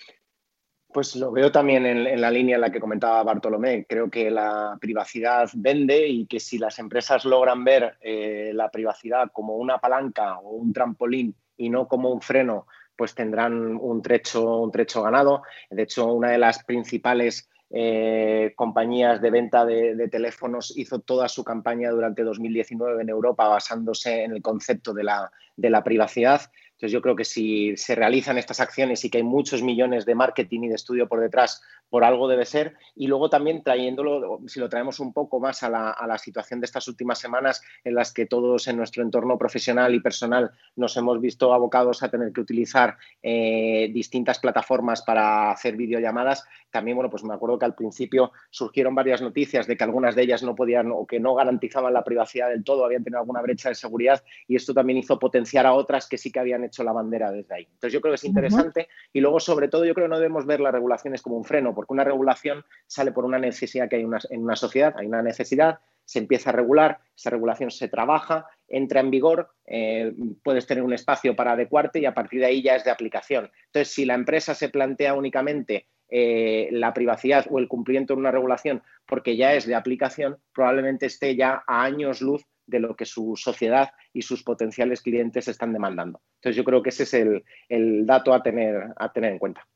Pues 0.93 1.15
lo 1.15 1.31
veo 1.31 1.51
también 1.51 1.85
en, 1.85 2.21
la 2.21 2.29
línea 2.29 2.55
en 2.55 2.61
la 2.61 2.71
que 2.71 2.79
comentaba 2.79 3.23
Bartolomé. 3.23 3.85
Creo 3.87 4.09
que 4.09 4.29
la 4.29 4.77
privacidad 4.79 5.49
vende 5.55 6.07
y 6.07 6.27
que 6.27 6.39
si 6.39 6.59
las 6.59 6.77
empresas 6.77 7.25
logran 7.25 7.63
ver 7.63 7.97
eh, 8.01 8.51
la 8.53 8.69
privacidad 8.69 9.31
como 9.31 9.55
una 9.55 9.79
palanca 9.79 10.37
o 10.39 10.51
un 10.51 10.71
trampolín 10.71 11.35
y 11.57 11.69
no 11.69 11.87
como 11.87 12.11
un 12.11 12.21
freno, 12.21 12.67
pues 12.95 13.15
tendrán 13.15 13.75
un 13.75 14.01
trecho, 14.03 14.59
un 14.59 14.71
trecho 14.71 15.01
ganado. 15.01 15.41
De 15.71 15.81
hecho, 15.83 16.13
una 16.13 16.29
de 16.29 16.37
las 16.37 16.63
principales 16.63 17.49
eh, 17.75 18.53
compañías 18.55 19.19
de 19.19 19.31
venta 19.31 19.65
de, 19.65 20.07
teléfonos 20.09 20.77
hizo 20.77 20.99
toda 20.99 21.27
su 21.27 21.43
campaña 21.43 21.89
durante 21.89 22.21
2019 22.21 23.01
en 23.01 23.09
Europa 23.09 23.47
basándose 23.47 24.25
en 24.25 24.33
el 24.33 24.43
concepto 24.43 24.93
de 24.93 25.03
la, 25.05 25.31
de 25.55 25.71
la 25.71 25.83
privacidad. 25.83 26.41
Entonces 26.83 26.95
yo 26.95 27.01
creo 27.01 27.15
que 27.15 27.23
si 27.23 27.77
se 27.77 27.95
realizan 27.95 28.37
estas 28.37 28.59
acciones 28.59 29.05
y 29.05 29.09
que 29.09 29.19
hay 29.19 29.23
muchos 29.23 29.63
millones 29.63 30.05
de 30.05 30.15
marketing 30.15 30.63
y 30.63 30.67
de 30.67 30.75
estudio 30.75 31.07
por 31.07 31.21
detrás, 31.21 31.61
por 31.93 32.03
algo 32.03 32.27
debe 32.27 32.43
ser. 32.43 32.73
Y 32.95 33.05
luego 33.05 33.29
también 33.29 33.61
trayéndolo, 33.61 34.39
si 34.47 34.59
lo 34.59 34.67
traemos 34.67 34.99
un 34.99 35.13
poco 35.13 35.39
más 35.39 35.61
a 35.61 35.69
la, 35.69 36.17
situación 36.17 36.59
de 36.59 36.65
estas 36.65 36.87
últimas 36.87 37.19
semanas 37.19 37.61
en 37.83 37.93
las 37.93 38.11
que 38.11 38.25
todos 38.25 38.67
en 38.67 38.77
nuestro 38.77 39.03
entorno 39.03 39.37
profesional 39.37 39.93
y 39.93 39.99
personal 39.99 40.49
nos 40.75 40.97
hemos 40.97 41.21
visto 41.21 41.53
abocados 41.53 42.01
a 42.01 42.09
tener 42.09 42.33
que 42.33 42.41
utilizar 42.41 42.97
eh, 43.21 43.91
distintas 43.93 44.39
plataformas 44.39 45.03
para 45.03 45.51
hacer 45.51 45.75
videollamadas, 45.75 46.43
también, 46.71 46.97
bueno, 46.97 47.11
pues 47.11 47.23
me 47.23 47.35
acuerdo 47.35 47.59
que 47.59 47.65
al 47.65 47.75
principio 47.75 48.31
surgieron 48.49 48.95
varias 48.95 49.21
noticias 49.21 49.67
de 49.67 49.77
que 49.77 49.83
algunas 49.83 50.15
de 50.15 50.23
ellas 50.23 50.41
no 50.41 50.55
podían 50.55 50.91
o 50.91 51.05
que 51.05 51.19
no 51.19 51.35
garantizaban 51.35 51.93
la 51.93 52.03
privacidad 52.03 52.49
del 52.49 52.63
todo, 52.63 52.83
habían 52.83 53.03
tenido 53.03 53.19
alguna 53.19 53.43
brecha 53.43 53.69
de 53.69 53.75
seguridad 53.75 54.23
y 54.47 54.55
esto 54.55 54.73
también 54.73 54.97
hizo 54.97 55.19
potenciar 55.19 55.67
a 55.67 55.73
otras 55.73 56.09
que 56.09 56.17
sí 56.17 56.31
que 56.31 56.39
habían 56.39 56.63
hecho 56.63 56.83
la 56.83 56.91
bandera 56.91 57.31
desde 57.31 57.53
ahí. 57.53 57.67
Entonces 57.71 57.93
yo 57.93 58.01
creo 58.01 58.13
que 58.13 58.15
es 58.15 58.23
interesante 58.23 58.87
y 59.13 59.21
luego 59.21 59.39
sobre 59.39 59.67
todo 59.67 59.85
yo 59.85 59.93
creo 59.93 60.07
que 60.07 60.09
no 60.09 60.17
debemos 60.17 60.47
ver 60.47 60.59
las 60.61 60.73
regulaciones 60.73 61.21
como 61.21 61.37
un 61.37 61.43
freno, 61.43 61.75
porque 61.83 61.93
una 61.93 62.03
regulación 62.03 62.63
sale 62.87 63.11
por 63.11 63.25
una 63.25 63.39
necesidad 63.39 63.89
que 63.89 63.97
hay 63.97 64.05
en 64.29 64.43
una 64.43 64.55
sociedad, 64.55 64.95
hay 64.97 65.07
una 65.07 65.21
necesidad, 65.21 65.79
se 66.05 66.19
empieza 66.19 66.49
a 66.49 66.53
regular, 66.53 66.99
esa 67.15 67.29
regulación 67.29 67.71
se 67.71 67.87
trabaja, 67.87 68.45
entra 68.67 68.99
en 68.99 69.11
vigor, 69.11 69.49
eh, 69.65 70.13
puedes 70.43 70.65
tener 70.65 70.83
un 70.83 70.93
espacio 70.93 71.35
para 71.35 71.53
adecuarte 71.53 71.99
y 71.99 72.05
a 72.05 72.13
partir 72.13 72.39
de 72.39 72.47
ahí 72.47 72.61
ya 72.61 72.75
es 72.75 72.83
de 72.83 72.91
aplicación. 72.91 73.51
Entonces, 73.67 73.93
si 73.93 74.05
la 74.05 74.13
empresa 74.13 74.55
se 74.55 74.69
plantea 74.69 75.13
únicamente 75.13 75.87
eh, 76.09 76.69
la 76.71 76.93
privacidad 76.93 77.45
o 77.49 77.59
el 77.59 77.67
cumplimiento 77.67 78.13
de 78.13 78.19
una 78.19 78.31
regulación 78.31 78.83
porque 79.05 79.35
ya 79.35 79.53
es 79.53 79.65
de 79.65 79.75
aplicación, 79.75 80.37
probablemente 80.53 81.05
esté 81.05 81.35
ya 81.35 81.63
a 81.67 81.83
años 81.83 82.21
luz 82.21 82.45
de 82.65 82.79
lo 82.79 82.95
que 82.95 83.05
su 83.05 83.35
sociedad 83.35 83.89
y 84.13 84.21
sus 84.21 84.43
potenciales 84.43 85.01
clientes 85.01 85.47
están 85.47 85.73
demandando. 85.73 86.21
Entonces 86.35 86.55
yo 86.55 86.63
creo 86.63 86.81
que 86.81 86.89
ese 86.89 87.03
es 87.03 87.13
el, 87.13 88.05
dato 88.05 88.33
a 88.33 88.41
tener 88.41 88.93
en 89.15 89.39
cuenta. 89.39 89.67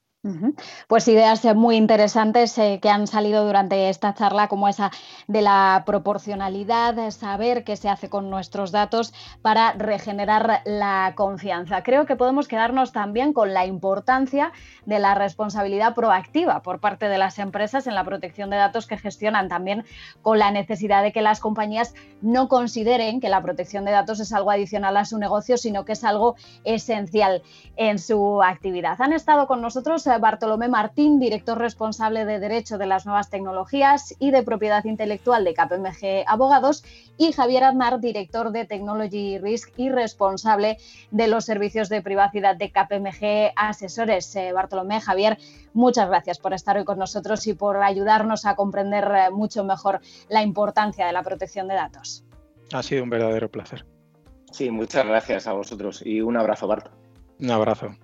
Pues 0.88 1.08
ideas 1.08 1.44
muy 1.56 1.76
interesantes 1.76 2.58
eh, 2.58 2.80
que 2.82 2.90
han 2.90 3.08
salido 3.08 3.46
durante 3.46 3.90
esta 3.90 4.14
charla, 4.14 4.48
como 4.48 4.68
esa 4.68 4.92
de 5.28 5.42
la 5.42 5.84
proporcionalidad, 5.86 7.12
saber 7.12 7.64
qué 7.64 7.76
se 7.76 7.90
hace 7.90 8.10
con 8.10 8.30
nuestros 8.30 8.72
datos 8.72 9.14
para 9.42 9.74
regenerar 9.74 10.62
la 10.66 11.14
confianza. 11.16 11.84
Creo 11.84 12.06
que 12.06 12.16
podemos 12.16 12.48
quedarnos 12.48 12.92
también 12.92 13.34
con 13.34 13.54
la 13.54 13.66
importancia 13.66 14.52
de 14.86 15.00
la 15.00 15.16
responsabilidad 15.16 15.96
proactiva 15.96 16.62
por 16.62 16.80
parte 16.80 17.08
de 17.10 17.18
las 17.18 17.40
empresas 17.40 17.88
en 17.88 17.96
la 17.96 18.04
protección 18.04 18.50
de 18.50 18.58
datos 18.58 18.88
que 18.88 18.98
gestionan, 18.98 19.48
también 19.48 19.86
con 20.22 20.40
la 20.40 20.52
necesidad 20.52 21.04
de 21.04 21.12
que 21.12 21.22
las 21.22 21.40
compañías 21.40 21.94
no 22.22 22.48
consideren 22.48 23.20
que 23.20 23.30
la 23.30 23.42
protección 23.42 23.86
de 23.86 23.92
datos 23.92 24.20
es 24.20 24.34
algo 24.34 24.52
adicional 24.52 24.98
a 24.98 25.06
su 25.06 25.18
negocio, 25.18 25.58
sino 25.58 25.86
que 25.86 25.94
es 25.94 26.04
algo 26.04 26.36
esencial 26.64 27.44
en 27.76 28.00
su 28.00 28.42
actividad. 28.44 29.02
Han 29.02 29.14
estado 29.14 29.48
con 29.48 29.62
nosotros 29.62 30.06
eh, 30.08 30.17
Bartolomé 30.18 30.68
Martín, 30.68 31.20
director 31.20 31.58
responsable 31.58 32.26
de 32.26 32.40
Derecho 32.40 32.78
de 32.78 32.86
las 32.86 33.06
Nuevas 33.06 33.30
Tecnologías 33.30 34.16
y 34.20 34.32
de 34.32 34.44
Propiedad 34.44 34.84
Intelectual 34.86 35.44
de 35.44 35.54
KPMG 35.54 36.24
Abogados, 36.28 36.84
y 37.18 37.32
Javier 37.32 37.64
Aznar, 37.64 38.00
director 38.00 38.52
de 38.52 38.66
Technology 38.66 39.38
Risk 39.40 39.74
y 39.78 39.90
responsable 39.90 40.78
de 41.12 41.28
los 41.28 41.46
servicios 41.46 41.90
de 41.90 42.02
privacidad 42.02 42.56
de 42.56 42.72
KPMG 42.72 43.54
Asesores. 43.56 44.36
Eh, 44.36 44.52
Bartolomé, 44.54 45.02
Javier, 45.02 45.38
muchas 45.74 46.08
gracias 46.08 46.40
por 46.40 46.54
estar 46.54 46.78
hoy 46.78 46.86
con 46.86 47.00
nosotros 47.00 47.46
y 47.48 47.54
por 47.54 47.78
ayudarnos 47.78 48.46
a 48.46 48.56
comprender 48.56 49.04
eh, 49.06 49.32
mucho 49.32 49.64
mejor 49.64 50.00
la 50.30 50.44
importancia 50.44 51.08
de 51.08 51.14
la 51.14 51.24
protección 51.24 51.68
de 51.68 51.76
datos. 51.76 52.24
Ha 52.74 52.84
sido 52.84 53.04
un 53.04 53.10
verdadero 53.10 53.50
placer. 53.50 53.86
Sí, 54.52 54.72
muchas 54.72 55.06
gracias 55.06 55.48
a 55.48 55.54
vosotros 55.54 56.02
y 56.06 56.22
un 56.22 56.38
abrazo, 56.38 56.68
Barto. 56.68 56.92
Un 57.40 57.52
abrazo. 57.52 57.96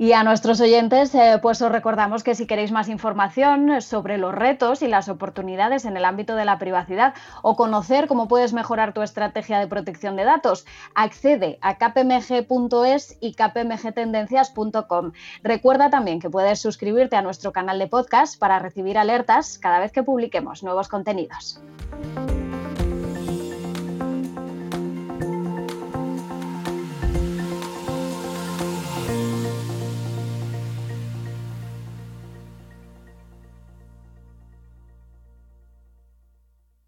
Y 0.00 0.12
a 0.12 0.22
nuestros 0.22 0.60
oyentes, 0.60 1.12
eh, 1.16 1.40
pues 1.42 1.60
os 1.60 1.72
recordamos 1.72 2.22
que 2.22 2.36
si 2.36 2.46
queréis 2.46 2.70
más 2.70 2.88
información 2.88 3.82
sobre 3.82 4.16
los 4.16 4.32
retos 4.32 4.80
y 4.80 4.86
las 4.86 5.08
oportunidades 5.08 5.84
en 5.84 5.96
el 5.96 6.04
ámbito 6.04 6.36
de 6.36 6.44
la 6.44 6.56
privacidad 6.60 7.14
o 7.42 7.56
conocer 7.56 8.06
cómo 8.06 8.28
puedes 8.28 8.52
mejorar 8.52 8.94
tu 8.94 9.02
estrategia 9.02 9.58
de 9.58 9.66
protección 9.66 10.14
de 10.14 10.22
datos, 10.22 10.66
accede 10.94 11.58
a 11.62 11.78
kpmg.es 11.78 13.16
y 13.18 13.34
kpmgtendencias.com. 13.34 15.12
Recuerda 15.42 15.90
también 15.90 16.20
que 16.20 16.30
puedes 16.30 16.60
suscribirte 16.60 17.16
a 17.16 17.22
nuestro 17.22 17.50
canal 17.50 17.80
de 17.80 17.88
podcast 17.88 18.38
para 18.38 18.60
recibir 18.60 18.98
alertas 18.98 19.58
cada 19.58 19.80
vez 19.80 19.90
que 19.90 20.04
publiquemos 20.04 20.62
nuevos 20.62 20.86
contenidos. 20.86 21.60